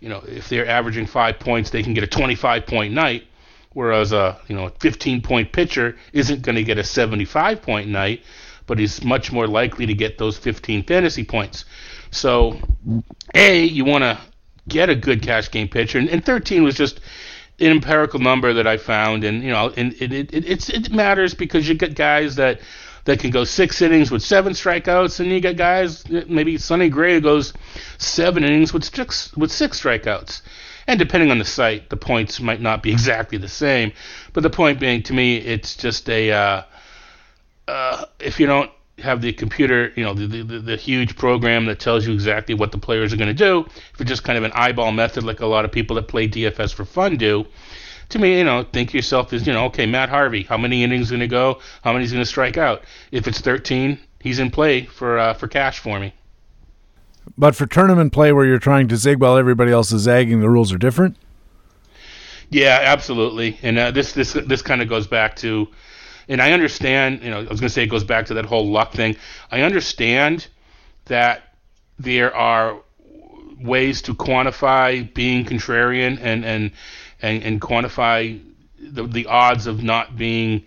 [0.00, 3.24] you know if they're averaging five points, they can get a 25 point night,
[3.74, 8.22] whereas a you know 15 point pitcher isn't going to get a 75 point night,
[8.66, 11.64] but he's much more likely to get those 15 fantasy points.
[12.10, 12.60] So,
[13.34, 14.18] a you want to
[14.68, 17.00] get a good cash game pitcher, and, and 13 was just
[17.58, 21.34] an empirical number that I found, and you know, and it, it, it, it matters
[21.34, 22.60] because you get guys that
[23.04, 27.20] that can go six innings with seven strikeouts, and you got guys maybe Sonny Gray
[27.20, 27.52] goes
[27.98, 30.42] seven innings with six with six strikeouts.
[30.86, 33.92] And depending on the site, the points might not be exactly the same.
[34.32, 36.62] But the point being, to me, it's just a uh,
[37.68, 41.80] uh, if you don't have the computer, you know, the, the, the huge program that
[41.80, 43.64] tells you exactly what the players are going to do.
[43.94, 46.28] If it's just kind of an eyeball method, like a lot of people that play
[46.28, 47.46] DFS for fun do,
[48.10, 51.10] to me, you know, think yourself is, you know, okay, Matt Harvey, how many innings
[51.10, 51.60] going to go?
[51.82, 52.82] How many is going to strike out?
[53.10, 56.14] If it's 13, he's in play for uh, for cash for me.
[57.38, 60.50] But for tournament play where you're trying to zig while everybody else is zagging, the
[60.50, 61.16] rules are different.
[62.50, 63.58] Yeah, absolutely.
[63.62, 65.68] And uh, this this this kind of goes back to,
[66.28, 67.22] and I understand.
[67.22, 69.16] You know, I was going to say it goes back to that whole luck thing.
[69.50, 70.46] I understand
[71.06, 71.54] that
[71.98, 72.78] there are
[73.60, 76.72] ways to quantify being contrarian and and
[77.22, 78.40] and, and quantify
[78.78, 80.64] the, the odds of not being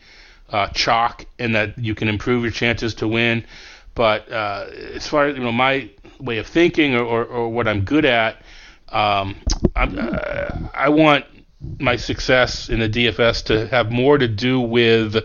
[0.50, 3.46] uh, chalk and that you can improve your chances to win.
[3.96, 5.90] But uh, as far as you know, my
[6.20, 8.42] way of thinking or, or, or what I'm good at,
[8.90, 9.36] um,
[9.76, 11.26] uh, i want
[11.80, 15.16] my success in the DFS to have more to do with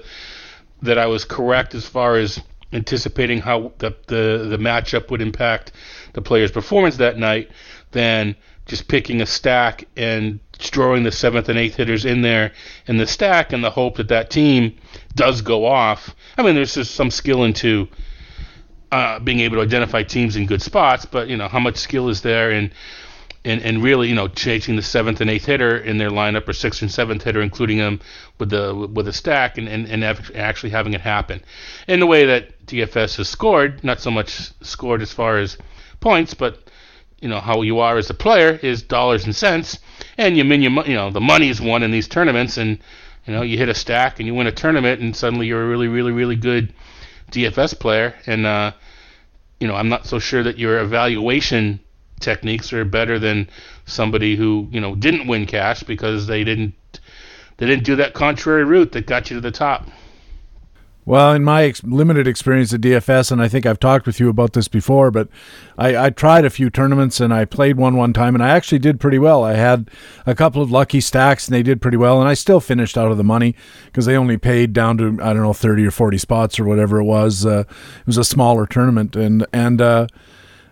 [0.83, 2.41] that I was correct as far as
[2.73, 5.73] anticipating how the, the, the matchup would impact
[6.15, 7.51] the player's performance that night
[7.91, 12.53] than just picking a stack and throwing the seventh and eighth hitters in there
[12.87, 14.77] in the stack in the hope that that team
[15.15, 16.15] does go off.
[16.39, 17.89] I mean, there's just some skill into
[18.93, 22.09] uh, being able to identify teams in good spots, but you know how much skill
[22.09, 22.73] is there in
[23.45, 26.53] and, and really, you know, changing the seventh and eighth hitter in their lineup or
[26.53, 28.01] sixth and seventh hitter, including them
[28.39, 31.43] with the with a stack, and, and, and actually having it happen.
[31.89, 35.57] In the way that DFS has scored, not so much scored as far as
[36.01, 36.71] points, but
[37.21, 39.79] you know how you are as a player is dollars and cents,
[40.19, 42.79] and you mean you you know the money's won in these tournaments, and
[43.27, 45.69] you know you hit a stack and you win a tournament, and suddenly you're a
[45.69, 46.75] really really really good
[47.31, 48.73] DFS player, and uh,
[49.59, 51.81] you know I'm not so sure that your evaluation
[52.21, 53.49] techniques are better than
[53.87, 56.75] somebody who you know didn't win cash because they didn't
[57.57, 59.89] they didn't do that contrary route that got you to the top.
[61.07, 64.29] Well, in my ex- limited experience at DFS, and I think I've talked with you
[64.29, 65.29] about this before, but
[65.79, 68.81] I, I, tried a few tournaments and I played one one time, and I actually
[68.81, 69.43] did pretty well.
[69.43, 69.91] I had
[70.27, 73.11] a couple of lucky stacks, and they did pretty well, and I still finished out
[73.11, 76.19] of the money because they only paid down to I don't know thirty or forty
[76.19, 77.47] spots or whatever it was.
[77.47, 77.65] Uh,
[78.01, 80.07] it was a smaller tournament, and and uh,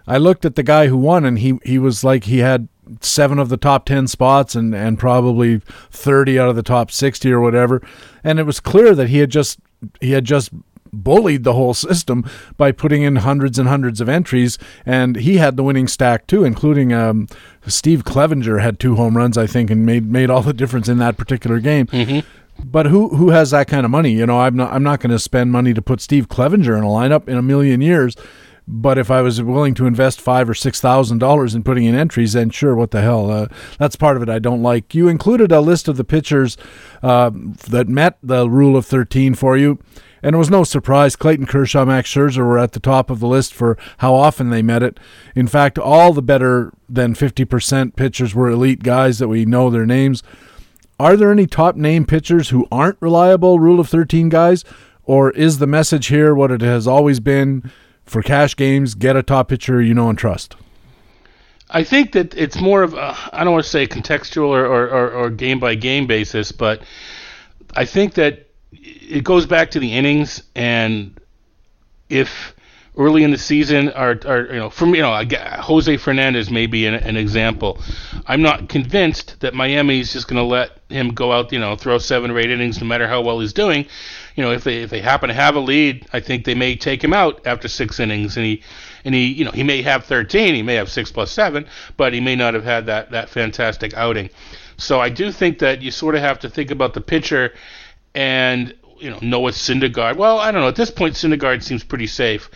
[0.06, 2.68] I looked at the guy who won, and he he was like he had
[3.00, 5.58] seven of the top 10 spots and, and probably
[5.90, 7.82] 30 out of the top 60 or whatever
[8.24, 9.58] and it was clear that he had just
[10.00, 10.50] he had just
[10.90, 12.24] bullied the whole system
[12.56, 14.56] by putting in hundreds and hundreds of entries
[14.86, 17.26] and he had the winning stack too including um,
[17.66, 20.96] Steve Clevenger had two home runs I think and made made all the difference in
[20.98, 22.26] that particular game mm-hmm.
[22.64, 24.12] But who who has that kind of money?
[24.12, 26.82] You know, I'm not I'm not going to spend money to put Steve Clevenger in
[26.82, 28.16] a lineup in a million years.
[28.70, 31.94] But if I was willing to invest five or six thousand dollars in putting in
[31.94, 33.30] entries, then sure, what the hell?
[33.30, 33.46] Uh,
[33.78, 34.94] that's part of it I don't like.
[34.94, 36.58] You included a list of the pitchers
[37.02, 37.30] uh,
[37.70, 39.78] that met the rule of thirteen for you,
[40.22, 41.16] and it was no surprise.
[41.16, 44.60] Clayton Kershaw, Max Scherzer were at the top of the list for how often they
[44.60, 45.00] met it.
[45.34, 49.70] In fact, all the better than fifty percent pitchers were elite guys that we know
[49.70, 50.22] their names.
[51.00, 54.64] Are there any top name pitchers who aren't reliable rule of 13 guys?
[55.04, 57.70] Or is the message here what it has always been?
[58.08, 60.56] For cash games, get a top pitcher you know and trust?
[61.70, 64.88] I think that it's more of a, I don't want to say contextual or, or,
[64.88, 66.82] or, or game by game basis, but
[67.74, 71.20] I think that it goes back to the innings and
[72.08, 72.54] if
[72.98, 75.24] early in the season are, are you know from you know
[75.60, 77.80] Jose Fernandez may be an, an example.
[78.26, 81.76] I'm not convinced that Miami is just going to let him go out you know
[81.76, 83.86] throw seven or eight innings no matter how well he's doing
[84.38, 86.76] you know, if they if they happen to have a lead, I think they may
[86.76, 88.62] take him out after six innings, and he
[89.04, 92.12] and he you know he may have 13, he may have six plus seven, but
[92.12, 94.30] he may not have had that that fantastic outing.
[94.76, 97.52] So I do think that you sort of have to think about the pitcher,
[98.14, 100.14] and you know Noah Syndergaard.
[100.14, 100.68] Well, I don't know.
[100.68, 102.48] At this point, Syndergaard seems pretty safe,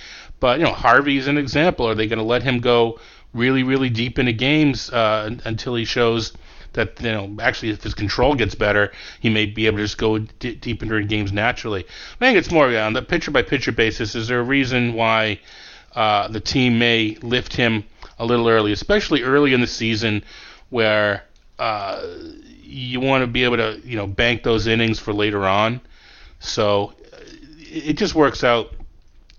[0.42, 1.88] but you know Harvey's an example.
[1.88, 2.98] Are they going to let him go
[3.32, 6.32] really really deep into games uh, until he shows?
[6.74, 9.98] that you know actually if his control gets better, he may be able to just
[9.98, 11.84] go d- deep into games naturally.
[11.84, 14.14] I think it's more yeah, on the pitcher by pitcher basis.
[14.14, 15.38] Is there a reason why
[15.94, 17.84] uh, the team may lift him
[18.18, 20.24] a little early, especially early in the season,
[20.70, 21.24] where
[21.58, 22.02] uh,
[22.62, 25.82] you want to be able to you know bank those innings for later on.
[26.40, 26.94] So
[27.58, 28.72] it just works out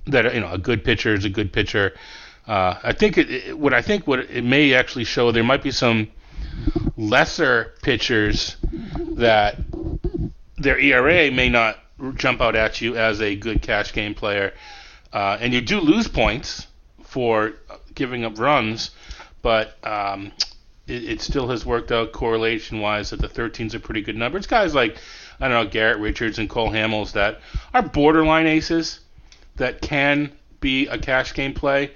[0.08, 1.94] that you know a good pitcher is a good pitcher.
[2.48, 5.64] Uh, I think it, it, what I think what it may actually show there might
[5.64, 6.10] be some
[6.98, 8.58] lesser pitchers
[9.14, 9.58] that
[10.58, 11.80] their ERA may not
[12.16, 14.54] jump out at you as a good cash game player,
[15.14, 16.68] uh, and you do lose points
[17.04, 17.54] for
[17.96, 18.92] giving up runs,
[19.42, 20.32] but um,
[20.88, 24.48] it, it, still has worked out correlation wise that the 13's are pretty good numbers.
[24.48, 24.98] Guys like
[25.40, 27.40] I don't know Garrett Richards and Cole Hamels that
[27.74, 29.00] are borderline aces
[29.56, 31.92] that can be a cash game play.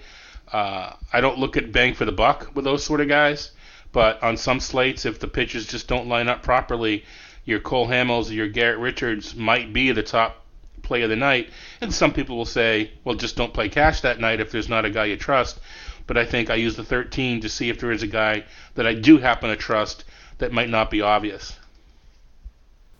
[0.51, 3.51] Uh, I don't look at bang for the buck with those sort of guys.
[3.91, 7.05] But on some slates, if the pitches just don't line up properly,
[7.45, 10.45] your Cole Hamels or your Garrett Richards might be the top
[10.81, 11.49] play of the night.
[11.81, 14.85] And some people will say, well, just don't play cash that night if there's not
[14.85, 15.59] a guy you trust.
[16.05, 18.43] But I think I use the 13 to see if there is a guy
[18.75, 20.03] that I do happen to trust
[20.37, 21.57] that might not be obvious.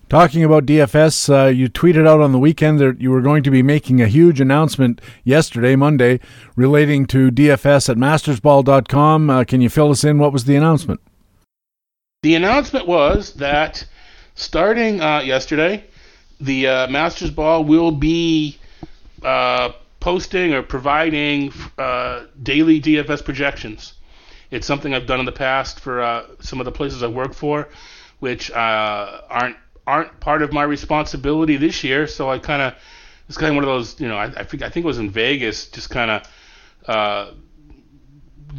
[0.09, 3.51] Talking about DFS, uh, you tweeted out on the weekend that you were going to
[3.51, 6.21] be making a huge announcement yesterday, Monday,
[6.55, 9.29] relating to DFS at mastersball.com.
[9.29, 10.17] Uh, can you fill us in?
[10.17, 11.01] What was the announcement?
[12.23, 13.85] The announcement was that
[14.35, 15.83] starting uh, yesterday,
[16.39, 18.57] the uh, Mastersball will be
[19.23, 23.91] uh, posting or providing uh, daily DFS projections.
[24.51, 27.67] It's something I've done in the past for some of the places I work for,
[28.19, 32.05] which aren't aren't part of my responsibility this year.
[32.05, 32.75] So I kind of
[33.27, 34.99] it's kind of one of those, you know, I, I think I think it was
[34.99, 36.21] in Vegas, just kind of
[36.87, 37.31] uh,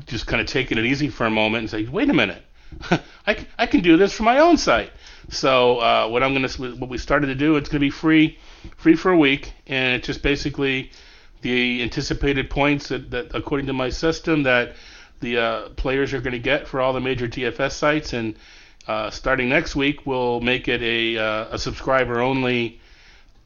[0.07, 2.43] just kind of taking it easy for a moment and say, wait a minute,
[3.27, 4.91] I, I can do this for my own site.
[5.31, 8.39] So uh, what I'm gonna what we started to do, it's gonna be free
[8.77, 10.91] free for a week, and it's just basically
[11.43, 14.75] the anticipated points that, that according to my system that
[15.21, 18.37] the uh, players are going to get for all the major DFS sites, and
[18.89, 22.81] uh, starting next week, we'll make it a, uh, a subscriber only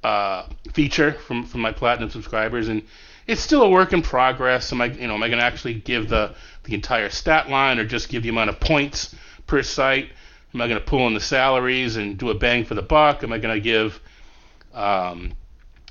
[0.04, 2.82] uh, feature from, from my platinum subscribers, and
[3.26, 4.72] it's still a work in progress.
[4.72, 6.34] Am I, you know, am I going to actually give the
[6.64, 9.16] the entire stat line, or just give the amount of points
[9.48, 10.10] per site?
[10.54, 13.24] Am I going to pull in the salaries and do a bang for the buck?
[13.24, 14.00] Am I going to give
[14.72, 15.32] um,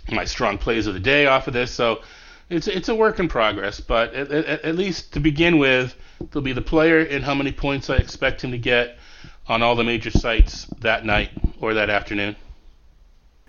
[0.10, 1.72] my strong plays of the day off of this?
[1.72, 2.04] So
[2.50, 6.42] it's it's a work in progress, but at, at, at, least to begin with, there'll
[6.42, 8.98] be the player and how many points I expect him to get
[9.52, 11.30] on all the major sites that night
[11.60, 12.38] or that afternoon.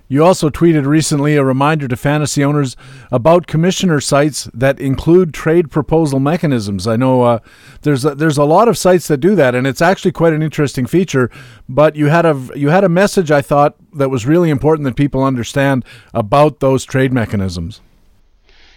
[0.08, 2.76] You also tweeted recently a reminder to fantasy owners
[3.10, 6.86] about commissioner sites that include trade proposal mechanisms.
[6.88, 7.38] I know uh,
[7.82, 10.42] there's a, there's a lot of sites that do that, and it's actually quite an
[10.42, 11.30] interesting feature.
[11.68, 14.96] But you had a you had a message I thought that was really important that
[14.96, 17.80] people understand about those trade mechanisms.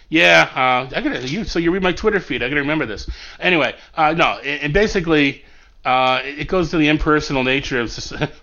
[0.08, 1.44] Yeah, uh, I gotta you.
[1.44, 2.42] So you read my Twitter feed.
[2.42, 3.10] I gotta remember this.
[3.40, 5.44] Anyway, uh, no, and basically,
[5.86, 7.96] uh, it goes to the impersonal nature of,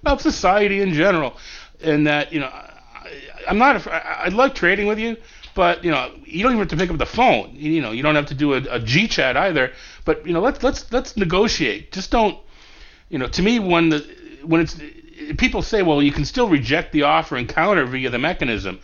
[0.06, 1.36] of society in general,
[1.82, 3.12] and that you know, I,
[3.50, 3.86] I'm not.
[3.86, 5.18] I like trading with you,
[5.54, 7.54] but you know, you don't even have to pick up the phone.
[7.54, 9.74] You, know, you don't have to do a, a G chat either.
[10.06, 11.92] But you know, let's let's let's negotiate.
[11.92, 12.38] Just don't.
[13.10, 14.00] You know, to me, when the
[14.46, 14.80] when it's
[15.38, 18.80] people say, well, you can still reject the offer and counter via the mechanism.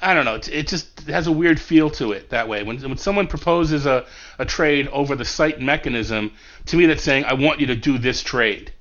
[0.00, 0.36] I don't know.
[0.36, 2.62] It, it just has a weird feel to it that way.
[2.62, 4.06] When, when someone proposes a,
[4.38, 6.32] a trade over the site mechanism,
[6.66, 8.72] to me that's saying, I want you to do this trade.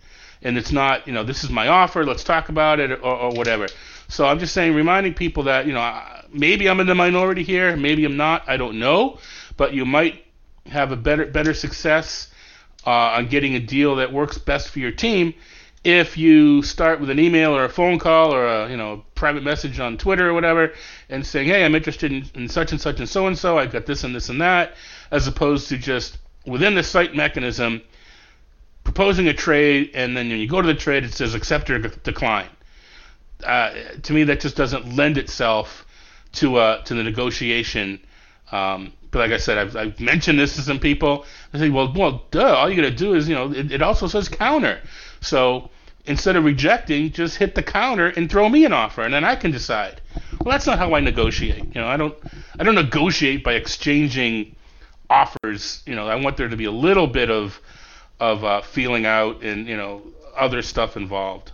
[0.44, 3.32] And it's not, you know, this is my offer, let's talk about it, or, or
[3.32, 3.68] whatever.
[4.08, 6.02] So I'm just saying, reminding people that, you know,
[6.32, 9.18] maybe I'm in the minority here, maybe I'm not, I don't know.
[9.58, 10.24] But you might
[10.68, 12.32] have a better better success
[12.86, 15.34] uh, on getting a deal that works best for your team
[15.88, 19.42] if you start with an email or a phone call or a you know private
[19.42, 20.74] message on Twitter or whatever
[21.08, 23.72] and saying, hey, I'm interested in, in such and such and so and so, I've
[23.72, 24.76] got this and this and that,
[25.12, 27.82] as opposed to just within the site mechanism
[28.84, 31.80] proposing a trade and then when you go to the trade it says accept or
[31.80, 32.50] decline.
[33.46, 33.72] Uh,
[34.04, 35.86] to me, that just doesn't lend itself
[36.34, 38.02] to uh, to the negotiation.
[38.52, 41.26] Um, but like I said, I've, I've, mentioned this to some people.
[41.54, 42.56] I say, well, well, duh.
[42.56, 44.82] All you got to do is, you know, it, it also says counter.
[45.22, 45.70] So
[46.08, 49.36] instead of rejecting, just hit the counter and throw me an offer, and then I
[49.36, 50.02] can decide.
[50.40, 51.64] Well, that's not how I negotiate.
[51.76, 52.16] You know, I don't
[52.60, 54.56] I don't negotiate by exchanging
[55.10, 55.84] offers.
[55.86, 57.60] You know, I want there to be a little bit of
[58.20, 60.02] of uh, feeling out and you know
[60.36, 61.52] other stuff involved.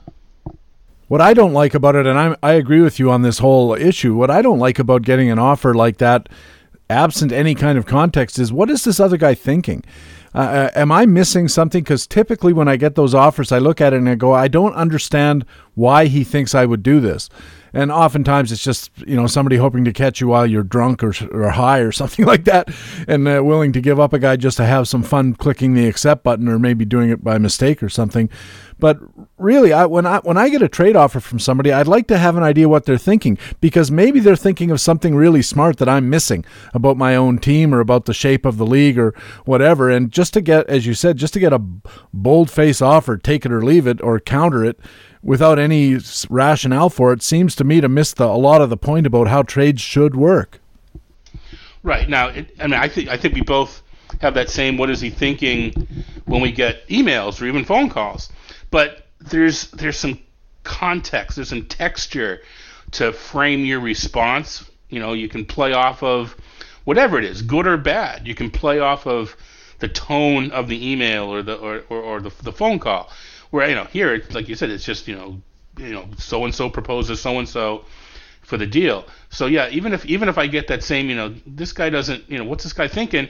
[1.07, 3.73] What I don't like about it, and I'm, I agree with you on this whole
[3.73, 4.15] issue.
[4.15, 6.29] What I don't like about getting an offer like that,
[6.89, 9.83] absent any kind of context, is what is this other guy thinking?
[10.35, 11.83] Uh, uh, am I missing something?
[11.83, 14.47] Because typically when I get those offers, I look at it and I go, I
[14.47, 17.29] don't understand why he thinks I would do this.
[17.73, 21.13] And oftentimes it's just you know somebody hoping to catch you while you're drunk or,
[21.31, 22.69] or high or something like that,
[23.07, 25.87] and uh, willing to give up a guy just to have some fun clicking the
[25.87, 28.29] accept button or maybe doing it by mistake or something.
[28.79, 28.99] But
[29.37, 32.17] really, I, when I when I get a trade offer from somebody, I'd like to
[32.17, 35.89] have an idea what they're thinking because maybe they're thinking of something really smart that
[35.89, 36.43] I'm missing
[36.73, 39.13] about my own team or about the shape of the league or
[39.45, 39.89] whatever.
[39.89, 41.59] And just to get, as you said, just to get a
[42.13, 44.79] bold face offer, take it or leave it or counter it
[45.23, 45.97] without any
[46.29, 49.27] rationale for it seems to me to miss the, a lot of the point about
[49.27, 50.59] how trades should work.
[51.81, 53.81] Right now, it, I mean, I think I think we both
[54.21, 55.87] have that same "what is he thinking"
[56.25, 58.29] when we get emails or even phone calls
[58.73, 60.17] but there's there's some
[60.63, 62.41] context, there's some texture
[62.93, 64.67] to frame your response.
[64.89, 66.35] You know, you can play off of
[66.83, 68.27] whatever it is, good or bad.
[68.27, 69.37] You can play off of
[69.77, 73.11] the tone of the email or the or, or, or the, the phone call.
[73.53, 75.39] Where you know here, like you said, it's just you know
[75.77, 77.85] you know so and so proposes so and so
[78.41, 79.05] for the deal.
[79.29, 82.27] So yeah, even if even if I get that same you know this guy doesn't
[82.27, 83.29] you know what's this guy thinking,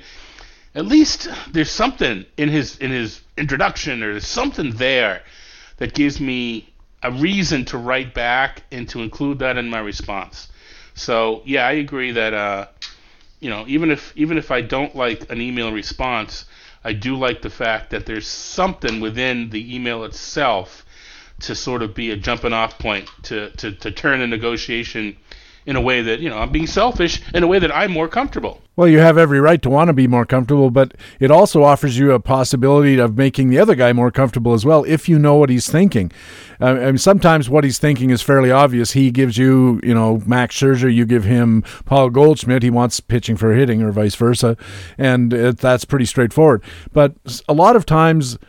[0.76, 5.24] at least there's something in his in his introduction or there's something there
[5.76, 6.70] that gives me
[7.02, 10.48] a reason to write back and to include that in my response.
[10.94, 12.68] So yeah, I agree that uh,
[13.42, 16.46] you know even if even if I don't like an email response,
[16.84, 20.86] I do like the fact that there's something within the email itself
[21.42, 25.18] to sort of be a jumping off point to, to, to turn a negotiation
[25.66, 28.08] in a way that you know I'm being selfish in a way that I'm more
[28.08, 28.62] comfortable.
[28.76, 31.98] Well, you have every right to want to be more comfortable, but it also offers
[31.98, 35.36] you a possibility of making the other guy more comfortable as well if you know
[35.36, 36.12] what he's thinking.
[36.60, 38.94] Uh, mean, sometimes what he's thinking is fairly obvious.
[38.94, 42.64] He gives you, you know, Max Scherzer, you give him Paul Goldschmidt.
[42.64, 44.58] He wants pitching for hitting, or vice versa,
[44.98, 46.64] and it, that's pretty straightforward.
[46.94, 47.16] But
[47.48, 48.40] a lot of times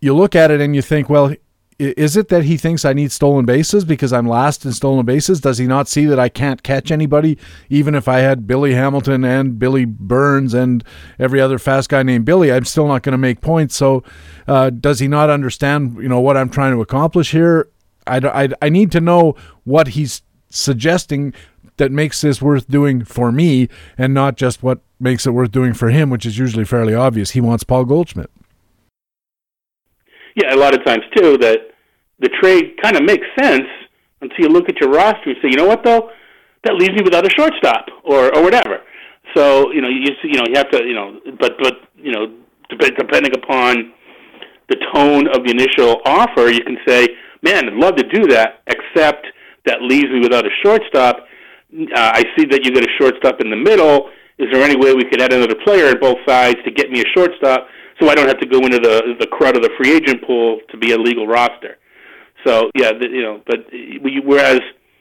[0.00, 1.34] you look at it and you think, well,
[1.78, 5.40] is it that he thinks I need stolen bases because I'm last in stolen bases?
[5.40, 7.38] Does he not see that I can't catch anybody,
[7.70, 10.82] even if I had Billy Hamilton and Billy Burns and
[11.20, 12.50] every other fast guy named Billy?
[12.50, 13.76] I'm still not going to make points.
[13.76, 14.02] So,
[14.48, 17.68] uh, does he not understand, you know, what I'm trying to accomplish here?
[18.08, 21.32] I, I, I need to know what he's suggesting
[21.76, 25.74] that makes this worth doing for me, and not just what makes it worth doing
[25.74, 27.30] for him, which is usually fairly obvious.
[27.30, 28.30] He wants Paul Goldschmidt.
[30.38, 31.58] Yeah, a lot of times too that
[32.20, 33.66] the trade kind of makes sense
[34.20, 36.10] until you look at your roster and say, you know what though,
[36.64, 38.80] that leaves me without a shortstop or or whatever.
[39.34, 42.32] So you know you you know you have to you know but but you know
[42.70, 43.92] depending upon
[44.68, 47.08] the tone of the initial offer, you can say,
[47.42, 49.26] man, I'd love to do that, except
[49.64, 51.24] that leaves me without a shortstop.
[51.72, 54.10] Uh, I see that you got a shortstop in the middle.
[54.38, 57.00] Is there any way we could add another player on both sides to get me
[57.00, 57.66] a shortstop?
[58.00, 60.60] So I don't have to go into the the crud of the free agent pool
[60.70, 61.78] to be a legal roster.
[62.46, 64.60] So yeah, the, you know, but we, whereas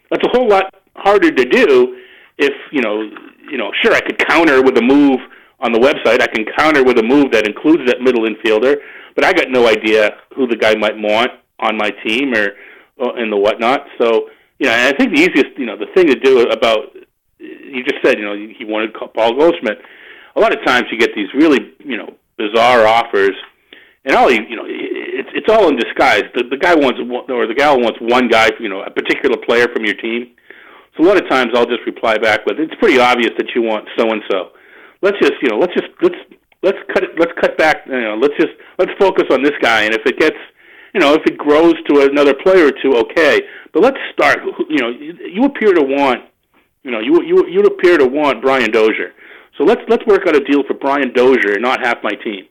[0.10, 2.02] that's a whole lot harder to do
[2.38, 3.10] if you know,
[3.50, 5.20] you know, sure I could counter with a move
[5.60, 6.22] on the website.
[6.22, 8.78] I can counter with a move that includes that middle infielder,
[9.16, 12.50] but I got no idea who the guy might want on my team or,
[12.98, 13.86] or in the whatnot.
[14.00, 14.30] So
[14.60, 16.96] you know, I think the easiest, you know, the thing to do about
[17.40, 19.80] you just said, you know, he wanted Paul Goldschmidt.
[20.36, 23.36] A lot of times you get these really, you know, bizarre offers,
[24.06, 26.24] and all you know, it's it's all in disguise.
[26.36, 29.68] The the guy wants or the gal wants one guy, you know, a particular player
[29.74, 30.34] from your team.
[30.96, 33.62] So a lot of times I'll just reply back with, "It's pretty obvious that you
[33.62, 34.52] want so and so.
[35.02, 36.18] Let's just you know, let's just let's
[36.64, 37.12] let's cut it.
[37.20, 37.86] Let's cut back.
[37.86, 39.84] You know, let's just let's focus on this guy.
[39.84, 40.38] And if it gets
[40.94, 43.42] you know, if it grows to another player or two, okay.
[43.74, 44.40] But let's start.
[44.70, 46.26] You know, you appear to want,
[46.84, 49.14] you know, you you you appear to want Brian Dozier.
[49.58, 52.48] So let's let's work out a deal for Brian Dozier not half my team.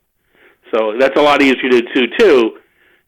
[0.74, 2.58] So that's a lot easier to do too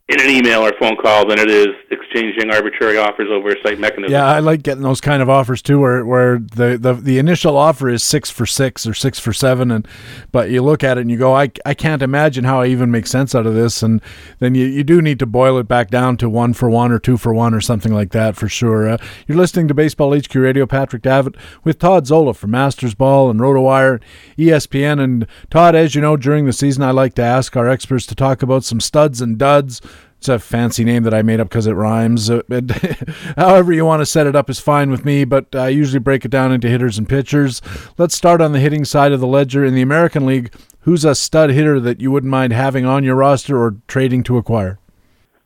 [0.08, 3.78] in an email or phone call than it is exchanging arbitrary offers over a site
[3.78, 4.10] mechanism.
[4.12, 7.58] Yeah, I like getting those kind of offers too, where where the, the, the initial
[7.58, 9.86] offer is six for six or six for seven, and
[10.32, 12.90] but you look at it and you go, I, I can't imagine how I even
[12.90, 14.00] make sense out of this, and
[14.38, 16.98] then you, you do need to boil it back down to one for one or
[16.98, 18.88] two for one or something like that for sure.
[18.88, 21.34] Uh, you're listening to Baseball HQ Radio, Patrick Davitt
[21.64, 24.00] with Todd Zola from Mastersball and RotoWire,
[24.38, 25.74] ESPN, and Todd.
[25.74, 28.64] As you know, during the season, I like to ask our experts to talk about
[28.64, 29.82] some studs and duds
[30.18, 32.28] it's a fancy name that I made up because it rhymes.
[32.28, 32.42] Uh,
[33.36, 36.24] however, you want to set it up is fine with me, but I usually break
[36.24, 37.62] it down into hitters and pitchers.
[37.98, 39.64] Let's start on the hitting side of the ledger.
[39.64, 43.14] In the American League, who's a stud hitter that you wouldn't mind having on your
[43.14, 44.80] roster or trading to acquire?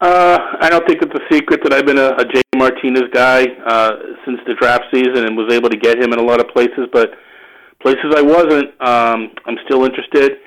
[0.01, 2.41] Uh, I don't think it's a secret that I've been a, a J.
[2.57, 3.91] Martinez guy uh,
[4.25, 6.89] since the draft season and was able to get him in a lot of places,
[6.95, 7.11] but
[7.83, 10.39] places I wasn't, um, I'm still interested.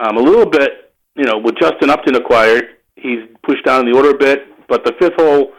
[0.00, 4.10] Um, a little bit, you know, with Justin Upton acquired, he's pushed down the order
[4.10, 5.52] a bit, but the fifth hole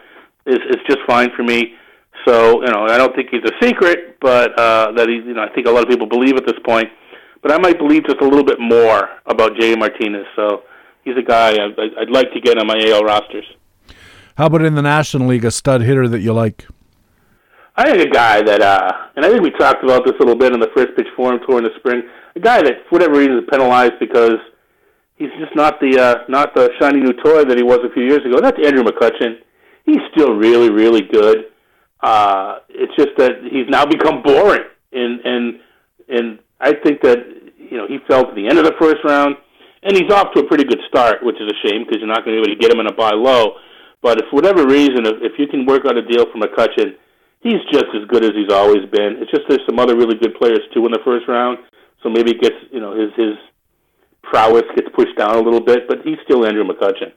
[0.46, 1.74] is is just fine for me.
[2.26, 5.42] So you know, I don't think he's a secret, but uh, that he's you know
[5.42, 6.88] I think a lot of people believe at this point.
[7.42, 10.26] But I might believe just a little bit more about Jay Martinez.
[10.36, 10.62] So
[11.04, 13.46] he's a guy I, I'd like to get on my AL rosters.
[14.36, 16.66] How about in the National League, a stud hitter that you like?
[17.76, 20.36] I think a guy that, uh, and I think we talked about this a little
[20.36, 22.02] bit in the first pitch forum tour in the spring.
[22.36, 24.36] A guy that, for whatever reason, is penalized because
[25.20, 28.04] he's just not the uh, not the shiny new toy that he was a few
[28.08, 28.40] years ago.
[28.40, 29.44] That's Andrew McCutchen.
[29.84, 31.52] He's still really really good.
[32.00, 35.60] Uh, it's just that he's now become boring, and and
[36.08, 37.20] and I think that
[37.60, 39.36] you know he fell to the end of the first round,
[39.84, 42.24] and he's off to a pretty good start, which is a shame because you're not
[42.24, 43.60] going to be able to get him in a buy low.
[44.00, 46.96] But if for whatever reason, if, if you can work out a deal for McCutchen,
[47.44, 49.20] he's just as good as he's always been.
[49.20, 51.58] It's just there's some other really good players too in the first round,
[52.02, 53.36] so maybe it gets you know his his
[54.30, 57.12] prowess gets pushed down a little bit, but he's still Andrew McCutchen.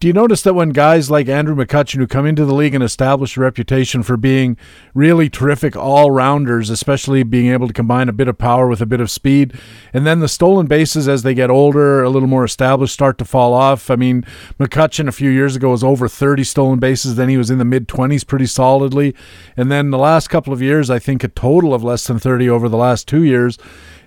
[0.00, 2.82] Do you notice that when guys like Andrew McCutchen, who come into the league and
[2.82, 4.56] establish a reputation for being
[4.94, 8.86] really terrific all rounders, especially being able to combine a bit of power with a
[8.86, 9.52] bit of speed,
[9.92, 13.26] and then the stolen bases as they get older, a little more established, start to
[13.26, 13.90] fall off?
[13.90, 14.24] I mean,
[14.58, 17.66] McCutchen a few years ago was over 30 stolen bases, then he was in the
[17.66, 19.14] mid 20s pretty solidly.
[19.54, 22.48] And then the last couple of years, I think a total of less than 30
[22.48, 23.58] over the last two years.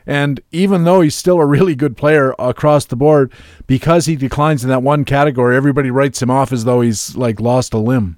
[0.06, 3.32] And even though he's still a really good player across the board,
[3.68, 7.40] because he declines in that one category, everybody writes him off as though he's like
[7.40, 8.18] lost a limb.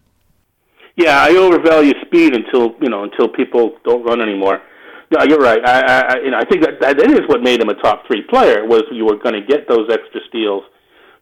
[0.96, 4.62] Yeah, I overvalue speed until you know until people don't run anymore.
[5.12, 5.60] Yeah, you're right.
[5.64, 8.24] I, I, you know, I think that that is what made him a top three
[8.24, 10.64] player was you were going to get those extra steals,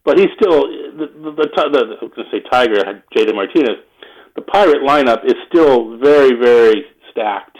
[0.05, 3.33] but he's still the the, the, the I was going to say Tiger had J.D.
[3.33, 3.83] Martinez.
[4.35, 7.52] The Pirate lineup is still very very stacked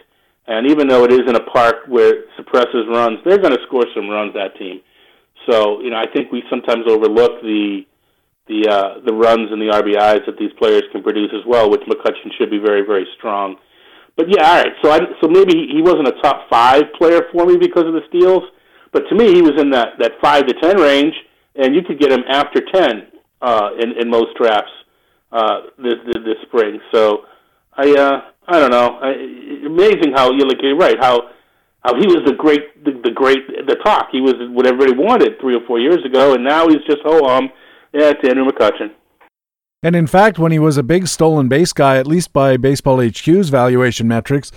[0.48, 3.86] and even though it is in a park where suppresses runs, they're going to score
[3.95, 4.34] some runs.
[4.34, 4.82] That team.
[5.49, 7.86] So you know, I think we sometimes overlook the
[8.48, 11.82] the uh, the runs and the RBIs that these players can produce as well, which
[11.82, 13.56] McCutchen should be very very strong.
[14.15, 14.74] But yeah, all right.
[14.84, 18.03] So I so maybe he wasn't a top five player for me because of the
[18.10, 18.44] steals,
[18.91, 21.14] but to me he was in that that five to ten range,
[21.56, 23.07] and you could get him after ten
[23.41, 24.72] uh, in in most drafts
[25.32, 26.80] uh, this, this this spring.
[26.94, 27.26] So
[27.76, 28.99] I uh, I don't know.
[29.02, 29.11] I,
[29.65, 31.30] amazing how you like you're right how
[31.84, 34.07] how he was the great the, the great the talk.
[34.11, 37.26] He was what everybody wanted three or four years ago, and now he's just oh
[37.28, 37.49] um
[37.94, 38.91] yeah it's Andrew McCutchen.
[39.82, 43.02] And in fact, when he was a big stolen base guy, at least by Baseball
[43.06, 44.49] HQ's valuation metrics,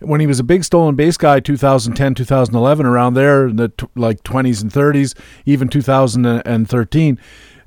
[0.00, 3.86] when he was a big stolen base guy 2010 2011 around there in the t-
[3.96, 7.18] like 20s and 30s even 2013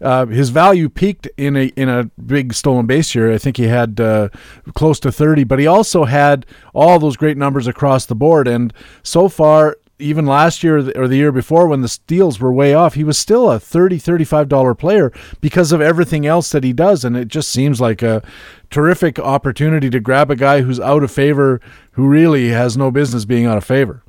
[0.02, 3.32] uh, his value peaked in a in a big stolen base year.
[3.32, 4.30] I think he had uh,
[4.74, 8.48] close to 30, but he also had all those great numbers across the board.
[8.48, 8.74] And
[9.04, 12.96] so far, even last year or the year before when the steals were way off,
[12.96, 17.06] he was still a 30 $35 player because of everything else that he does.
[17.06, 18.24] And it just seems like a
[18.70, 21.62] terrific opportunity to grab a guy who's out of favor,
[21.92, 24.04] who really has no business being out of favor.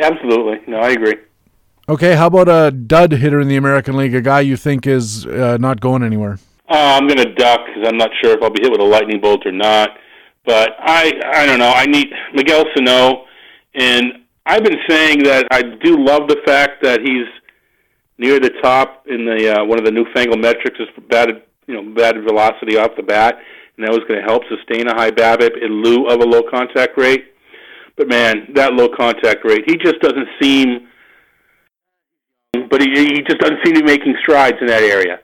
[0.00, 0.60] Absolutely.
[0.66, 1.16] No, I agree.
[1.88, 5.24] Okay, how about a dud hitter in the American League, a guy you think is
[5.24, 6.38] uh, not going anywhere?
[6.68, 8.84] Uh, I'm going to duck because I'm not sure if I'll be hit with a
[8.84, 9.96] lightning bolt or not.
[10.44, 11.72] But I, I don't know.
[11.74, 13.24] I need Miguel Sano,
[13.74, 14.04] and
[14.44, 17.26] I've been saying that I do love the fact that he's
[18.18, 21.94] near the top in the uh, one of the newfangled metrics is batted, you know,
[21.94, 23.38] batted velocity off the bat,
[23.78, 26.42] and that was going to help sustain a high BABIP in lieu of a low
[26.50, 27.32] contact rate.
[27.96, 30.87] But man, that low contact rate, he just doesn't seem
[32.70, 35.20] but he, he just doesn't seem to be making strides in that area.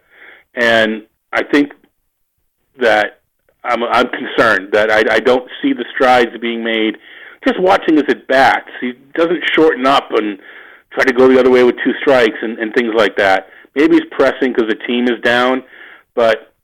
[0.54, 1.72] And I think
[2.80, 3.20] that
[3.64, 6.96] I'm, I'm concerned that I, I don't see the strides being made.
[7.46, 10.38] Just watching his at bats, he doesn't shorten up and
[10.92, 13.48] try to go the other way with two strikes and, and things like that.
[13.74, 15.64] Maybe he's pressing because the team is down,
[16.14, 16.54] but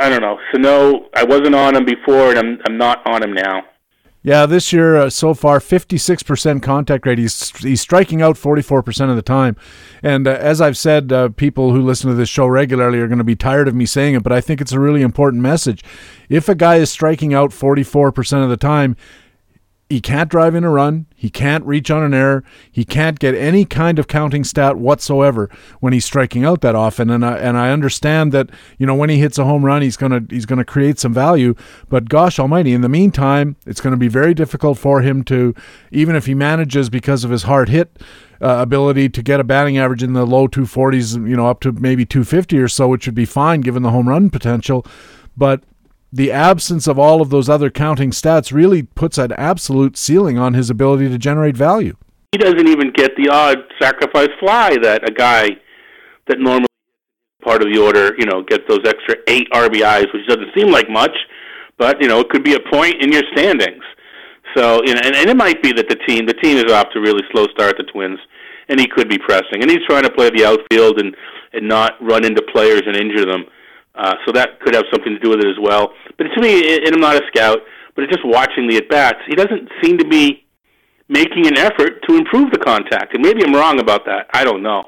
[0.00, 0.38] I don't know.
[0.52, 3.64] Sano, I wasn't on him before, and I'm I'm not on him now.
[4.22, 7.18] Yeah, this year uh, so far, 56% contact rate.
[7.18, 9.56] He's he's striking out 44% of the time.
[10.02, 13.18] And uh, as I've said, uh, people who listen to this show regularly are going
[13.18, 15.82] to be tired of me saying it, but I think it's a really important message.
[16.28, 18.94] If a guy is striking out 44% of the time,
[19.90, 21.06] he can't drive in a run.
[21.16, 22.44] He can't reach on an error.
[22.70, 25.50] He can't get any kind of counting stat whatsoever
[25.80, 27.10] when he's striking out that often.
[27.10, 29.96] And I and I understand that you know when he hits a home run, he's
[29.96, 31.56] gonna he's gonna create some value.
[31.88, 35.56] But gosh Almighty, in the meantime, it's going to be very difficult for him to
[35.90, 38.00] even if he manages because of his hard hit.
[38.42, 41.72] Uh, ability to get a batting average in the low 240s, you know, up to
[41.72, 44.86] maybe 250 or so, which would be fine given the home run potential.
[45.36, 45.62] But
[46.12, 50.54] the absence of all of those other counting stats really puts an absolute ceiling on
[50.54, 51.96] his ability to generate value.
[52.32, 55.50] He doesn't even get the odd sacrifice fly that a guy
[56.28, 56.66] that normally
[57.42, 60.88] part of the order, you know, gets those extra eight RBIs, which doesn't seem like
[60.88, 61.16] much,
[61.78, 63.82] but you know, it could be a point in your standings.
[64.56, 66.86] So, you know, and, and it might be that the team the team is off
[66.92, 67.76] to really slow start.
[67.78, 68.18] The Twins,
[68.68, 71.16] and he could be pressing, and he's trying to play the outfield and
[71.52, 73.44] and not run into players and injure them.
[73.94, 75.92] Uh, so that could have something to do with it as well.
[76.16, 77.58] But to me, and I'm not a scout,
[77.96, 80.46] but just watching the at bats, he doesn't seem to be
[81.08, 83.14] making an effort to improve the contact.
[83.14, 84.28] And maybe I'm wrong about that.
[84.32, 84.84] I don't know.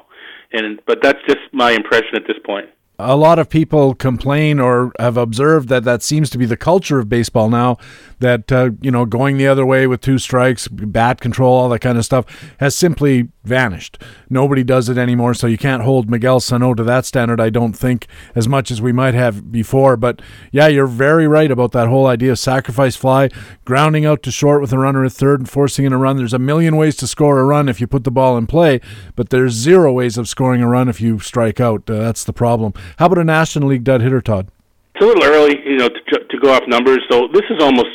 [0.53, 2.69] And but that's just my impression at this point
[2.99, 6.99] a lot of people complain or have observed that that seems to be the culture
[6.99, 7.77] of baseball now
[8.23, 11.79] that uh, you know going the other way with two strikes bat control all that
[11.79, 12.25] kind of stuff
[12.59, 14.01] has simply vanished.
[14.29, 17.73] Nobody does it anymore so you can't hold Miguel Sano to that standard I don't
[17.73, 19.95] think as much as we might have before.
[19.97, 20.21] But
[20.51, 23.29] yeah you're very right about that whole idea of sacrifice fly
[23.65, 26.17] grounding out to short with a runner at third and forcing in a run.
[26.17, 28.81] There's a million ways to score a run if you put the ball in play
[29.15, 31.89] but there's zero ways of scoring a run if you strike out.
[31.89, 32.73] Uh, that's the problem.
[32.97, 34.49] How about a National League dud hitter, Todd?
[34.95, 36.99] It's a little early, you know, to, to go off numbers.
[37.09, 37.89] So this is almost,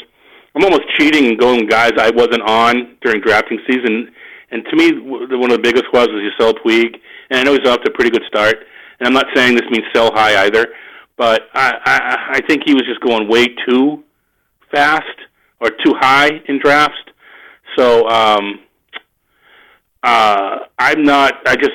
[0.55, 4.11] I'm almost cheating and going guys I wasn't on during drafting season.
[4.51, 6.97] And to me, one of the biggest was was Yasiel Puig,
[7.31, 8.57] and I know he's off to a pretty good start.
[8.99, 10.69] And I'm not saying this means sell high either,
[11.17, 14.03] but I, I, I think he was just going way too
[14.73, 15.05] fast
[15.61, 16.99] or too high in drafts.
[17.77, 18.61] So um,
[20.03, 21.35] uh, I'm not.
[21.47, 21.73] I just.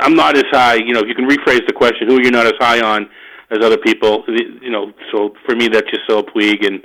[0.00, 0.74] I'm not as high.
[0.74, 3.08] You know, if you can rephrase the question, who are you not as high on
[3.50, 4.24] as other people?
[4.26, 6.82] You know, so for me, that's so Puig, and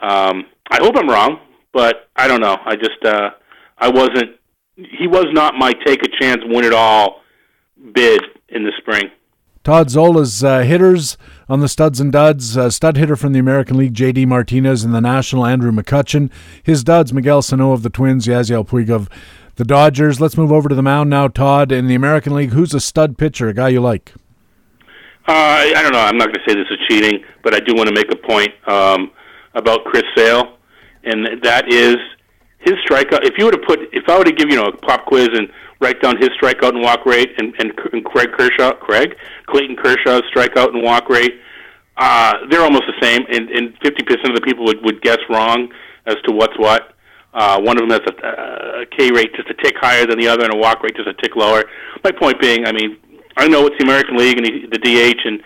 [0.00, 1.40] um, I hope I'm wrong,
[1.72, 2.56] but I don't know.
[2.64, 3.04] I just.
[3.04, 3.30] Uh,
[3.78, 4.36] I wasn't.
[4.76, 7.22] He was not my take a chance, win it all
[7.92, 9.10] bid in the spring.
[9.64, 11.18] Todd Zola's uh, hitters
[11.48, 12.56] on the studs and duds.
[12.56, 14.24] Uh, stud hitter from the American League, J.D.
[14.24, 16.30] Martinez, and the National, Andrew McCutchen.
[16.62, 19.08] His duds, Miguel Sano of the Twins, Yasiel Puig of
[19.56, 20.20] the Dodgers.
[20.20, 21.70] Let's move over to the mound now, Todd.
[21.70, 24.14] In the American League, who's a stud pitcher, a guy you like?
[25.26, 25.32] Uh,
[25.76, 26.00] I don't know.
[26.00, 28.16] I'm not going to say this is cheating, but I do want to make a
[28.16, 29.10] point um,
[29.54, 30.56] about Chris Sale,
[31.08, 31.96] and that is
[32.58, 33.24] his strikeout.
[33.24, 35.28] If you were to put, if I were to give you know a pop quiz
[35.32, 35.48] and
[35.80, 39.16] write down his strikeout and walk rate, and, and, and Craig Kershaw, Craig
[39.46, 41.34] Clayton Kershaw's strikeout and walk rate,
[41.96, 45.68] uh, they're almost the same, and, and 50% of the people would, would guess wrong
[46.06, 46.94] as to what's what.
[47.34, 50.26] Uh, one of them has a, a K rate just a tick higher than the
[50.26, 51.64] other, and a walk rate just a tick lower.
[52.02, 52.96] My point being, I mean,
[53.36, 55.40] I know it's the American League and he, the DH and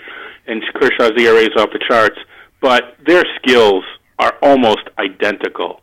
[0.47, 2.19] and Kershaw's ERA is off the charts,
[2.61, 3.85] but their skills
[4.19, 5.81] are almost identical.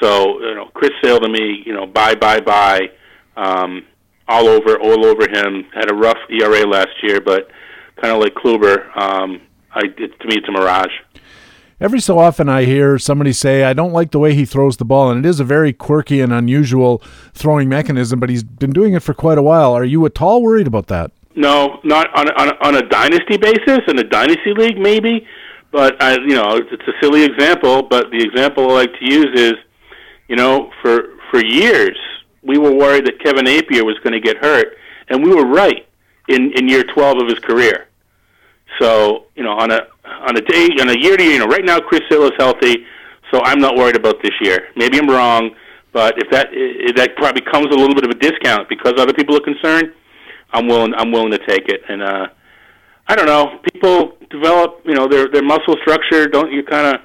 [0.00, 2.90] So you know, Chris Sale to me, you know, bye bye bye,
[3.36, 3.84] um,
[4.28, 5.64] all over all over him.
[5.74, 7.50] Had a rough ERA last year, but
[8.00, 9.40] kind of like Kluber, um,
[9.72, 10.92] I it, to me it's a mirage.
[11.80, 14.84] Every so often, I hear somebody say, I don't like the way he throws the
[14.84, 15.10] ball.
[15.10, 17.02] And it is a very quirky and unusual
[17.32, 19.72] throwing mechanism, but he's been doing it for quite a while.
[19.72, 21.10] Are you at all worried about that?
[21.36, 25.26] No, not on a, on a, on a dynasty basis in a dynasty league, maybe.
[25.72, 27.82] But I, you know, it's a silly example.
[27.82, 29.54] But the example I like to use is,
[30.28, 31.96] you know, for for years
[32.42, 34.76] we were worried that Kevin Appier was going to get hurt,
[35.08, 35.86] and we were right
[36.28, 37.86] in in year 12 of his career.
[38.80, 41.46] So you know, on a on a day on a year to year, you know,
[41.46, 42.86] right now Chris Hill is healthy,
[43.30, 44.68] so I'm not worried about this year.
[44.76, 45.50] Maybe I'm wrong,
[45.92, 49.12] but if that if that probably comes a little bit of a discount because other
[49.12, 49.92] people are concerned,
[50.52, 51.82] I'm willing I'm willing to take it.
[51.88, 52.26] And uh,
[53.10, 56.28] I don't know, people develop you know their their muscle structure.
[56.28, 57.00] Don't you kind of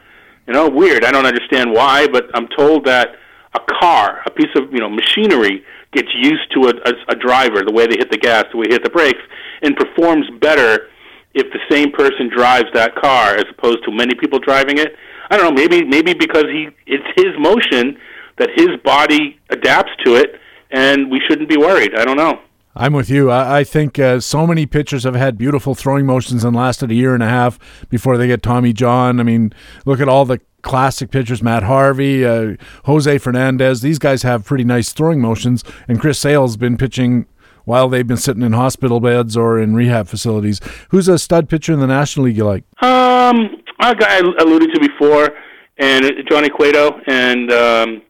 [0.46, 1.04] you know weird?
[1.04, 3.16] I don't understand why, but I'm told that
[3.56, 5.64] a car, a piece of you know machinery,
[5.94, 8.68] gets used to a, a, a driver, the way they hit the gas, the way
[8.68, 9.18] they hit the brakes,
[9.64, 10.90] and performs better
[11.34, 14.96] if the same person drives that car as opposed to many people driving it.
[15.32, 17.98] I don't know, maybe maybe because he it's his motion
[18.38, 21.96] that his body adapts to it, and we shouldn't be worried.
[21.96, 22.42] I don't know.
[22.76, 23.32] I'm with you.
[23.32, 26.96] I, I think uh, so many pitchers have had beautiful throwing motions and lasted a
[26.96, 27.58] year and a half
[27.90, 29.20] before they get Tommy John.
[29.20, 29.54] I mean,
[29.86, 33.82] look at all the classic pitchers Matt Harvey, uh, Jose Fernandez.
[33.82, 37.28] These guys have pretty nice throwing motions, and Chris Sale's been pitching
[37.64, 40.60] while they've been sitting in hospital beds or in rehab facilities.
[40.90, 42.64] Who's a stud pitcher in the National League you like?
[42.82, 45.32] Um, a guy I alluded to before,
[45.78, 48.02] and Johnny Cueto, and um,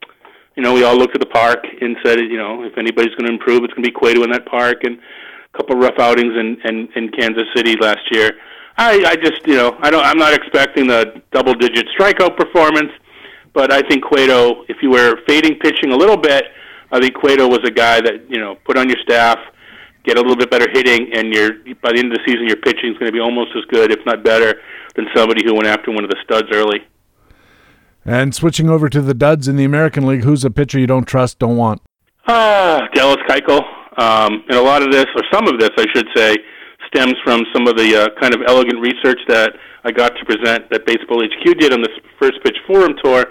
[0.56, 3.28] you know we all looked at the park and said, you know, if anybody's going
[3.28, 6.00] to improve, it's going to be Cueto in that park, and a couple of rough
[6.00, 8.32] outings in, in in Kansas City last year.
[8.78, 12.92] I I just you know I don't I'm not expecting the double digit strikeout performance,
[13.54, 16.46] but I think Cueto, if you were fading pitching a little bit
[16.92, 19.38] I think Cueto was a guy that you know put on your staff,
[20.04, 22.58] get a little bit better hitting, and you're by the end of the season your
[22.58, 24.62] pitching is going to be almost as good, if not better,
[24.96, 26.80] than somebody who went after one of the studs early.
[28.06, 31.06] And switching over to the duds in the American League, who's a pitcher you don't
[31.06, 31.82] trust, don't want?
[32.28, 33.62] Ah, Dallas Keuchel.
[33.98, 36.36] Um, and a lot of this, or some of this, I should say,
[36.88, 39.54] stems from some of the uh, kind of elegant research that
[39.84, 43.26] I got to present that Baseball HQ did on this first pitch forum tour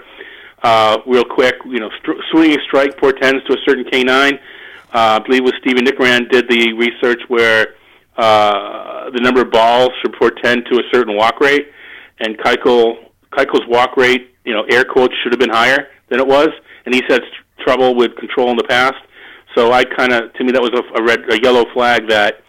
[0.63, 4.33] uh, real quick, you know, st- swinging strike portends to a certain K9.
[4.33, 4.37] Uh,
[4.93, 7.75] I believe it was Stephen Nickrand did the research where
[8.17, 11.67] uh, the number of balls should portend to a certain walk rate,
[12.19, 12.95] and Keuchel
[13.31, 16.49] Keuchel's walk rate, you know, air quotes should have been higher than it was,
[16.85, 17.21] and he's had
[17.59, 18.95] trouble with control in the past.
[19.55, 22.41] So I kind of, to me, that was a, a red, a yellow flag that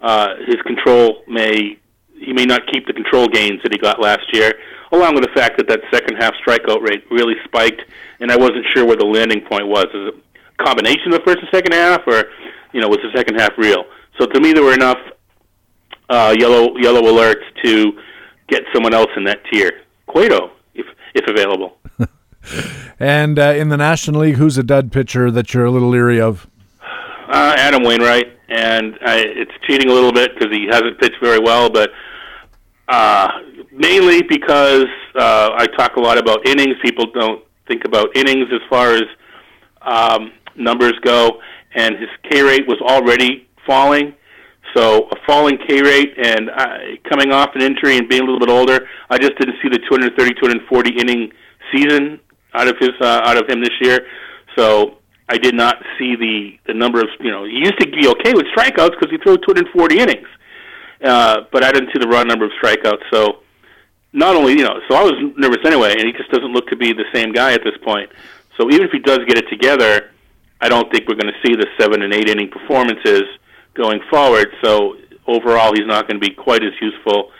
[0.00, 1.78] uh, his control may
[2.18, 4.52] he may not keep the control gains that he got last year
[4.92, 7.82] along with the fact that that second half strikeout rate really spiked,
[8.20, 9.86] and I wasn't sure where the landing point was.
[9.94, 10.14] Is it
[10.58, 12.24] a combination of the first and second half, or
[12.72, 13.84] you know, was the second half real?
[14.18, 14.98] So to me, there were enough
[16.08, 17.92] uh, yellow yellow alerts to
[18.48, 19.82] get someone else in that tier.
[20.06, 20.50] Cueto,
[21.14, 21.78] if available.
[23.00, 26.20] and uh, in the National League, who's a dud pitcher that you're a little leery
[26.20, 26.46] of?
[27.28, 31.38] Uh, Adam Wainwright, and I, it's cheating a little bit because he hasn't pitched very
[31.38, 31.90] well, but
[32.88, 33.28] uh,
[33.70, 36.74] mainly because uh, I talk a lot about innings.
[36.82, 39.02] People don't think about innings as far as
[39.82, 41.40] um, numbers go,
[41.74, 44.14] and his K rate was already falling.
[44.74, 46.78] So a falling K rate and uh,
[47.08, 49.78] coming off an injury and being a little bit older, I just didn't see the
[49.90, 51.32] 230, 240 inning
[51.72, 52.20] season
[52.54, 54.06] out of his uh, out of him this year.
[54.56, 54.98] So
[55.28, 58.32] I did not see the the number of you know he used to be okay
[58.32, 60.28] with strikeouts because he threw 240 innings.
[61.02, 63.02] Uh, but I didn't see the raw number of strikeouts.
[63.12, 63.40] So
[64.12, 66.76] not only you know, so I was nervous anyway, and he just doesn't look to
[66.76, 68.10] be the same guy at this point.
[68.56, 70.10] So even if he does get it together,
[70.60, 73.24] I don't think we're going to see the seven and eight inning performances
[73.74, 74.48] going forward.
[74.62, 77.30] So overall, he's not going to be quite as useful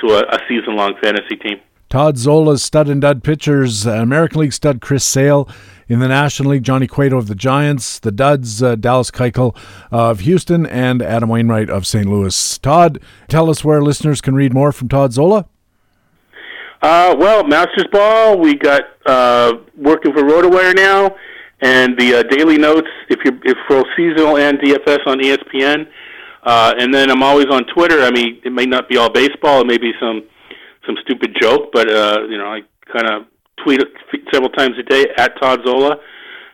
[0.00, 1.60] to a, a season long fantasy team.
[1.88, 5.48] Todd Zola's stud and dud pitchers, uh, American League stud Chris Sale.
[5.88, 9.56] In the National League, Johnny Cueto of the Giants, the Duds, uh, Dallas Keuchel
[9.90, 12.04] of Houston, and Adam Wainwright of St.
[12.04, 12.58] Louis.
[12.58, 15.46] Todd, tell us where listeners can read more from Todd Zola.
[16.82, 21.16] Uh, well, Mastersball, we got uh, working for RotoWire now,
[21.60, 25.88] and the uh, daily notes if you're if for seasonal and DFS on ESPN.
[26.44, 28.02] Uh, and then I'm always on Twitter.
[28.02, 30.22] I mean, it may not be all baseball; it may be some
[30.86, 32.60] some stupid joke, but uh, you know, I
[32.92, 33.26] kind of
[33.62, 33.80] tweet
[34.32, 35.96] several times a day at Todd Zola,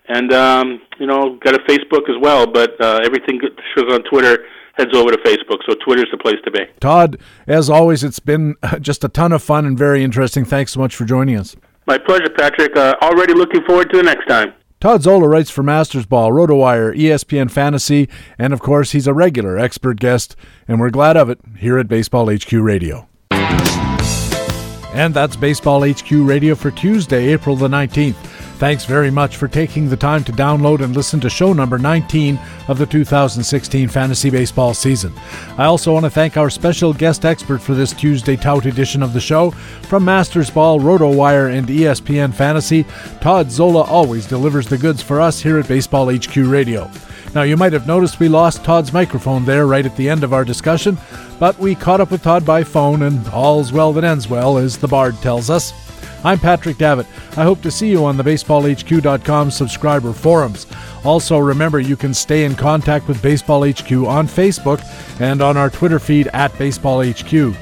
[0.09, 2.47] and um, you know, got a Facebook as well.
[2.47, 3.41] But uh, everything
[3.77, 4.45] shows on Twitter
[4.75, 5.59] heads over to Facebook.
[5.69, 6.61] So Twitter's the place to be.
[6.81, 10.45] Todd, as always, it's been just a ton of fun and very interesting.
[10.45, 11.57] Thanks so much for joining us.
[11.87, 12.77] My pleasure, Patrick.
[12.77, 14.55] Uh, already looking forward to the next time.
[14.85, 18.07] Todd Zola writes for Mastersball, RotoWire, ESPN Fantasy,
[18.37, 20.37] and of course, he's a regular expert guest,
[20.69, 23.09] and we're glad of it here at Baseball HQ Radio.
[23.31, 28.44] And that's Baseball HQ Radio for Tuesday, April the 19th.
[28.59, 32.39] Thanks very much for taking the time to download and listen to show number 19
[32.69, 35.13] of the 2016 fantasy baseball season.
[35.59, 39.13] I also want to thank our special guest expert for this Tuesday tout edition of
[39.13, 39.51] the show.
[39.51, 42.85] From Mastersball, RotoWire, and ESPN Fantasy,
[43.21, 46.89] Todd Zola always delivers the goods for us here at Baseball HQ Radio.
[47.35, 50.33] Now, you might have noticed we lost Todd's microphone there right at the end of
[50.33, 50.97] our discussion,
[51.41, 54.79] but we caught up with Todd by phone, and all's well that ends well, as
[54.79, 55.84] the bard tells us.
[56.25, 57.07] I'm Patrick Davitt.
[57.37, 60.67] I hope to see you on the BaseballHQ.com subscriber forums.
[61.05, 64.83] Also, remember you can stay in contact with Baseball HQ on Facebook
[65.21, 67.55] and on our Twitter feed at BaseballHQ.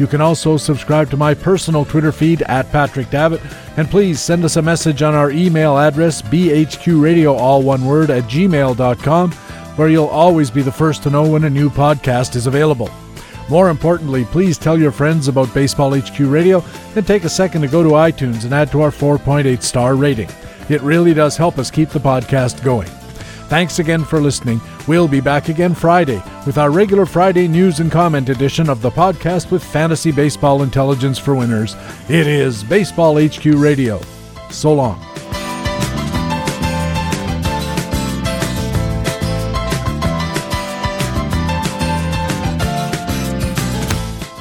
[0.00, 3.42] You can also subscribe to my personal Twitter feed at Patrick Davitt,
[3.76, 8.24] and please send us a message on our email address, bhqradio, all one word, at
[8.24, 12.90] gmail.com, where you'll always be the first to know when a new podcast is available.
[13.48, 16.64] More importantly, please tell your friends about Baseball HQ Radio
[16.96, 20.28] and take a second to go to iTunes and add to our 4.8 star rating.
[20.68, 22.88] It really does help us keep the podcast going.
[23.48, 24.60] Thanks again for listening.
[24.88, 28.90] We'll be back again Friday with our regular Friday news and comment edition of the
[28.90, 31.76] podcast with fantasy baseball intelligence for winners.
[32.08, 34.00] It is Baseball HQ Radio.
[34.50, 35.00] So long.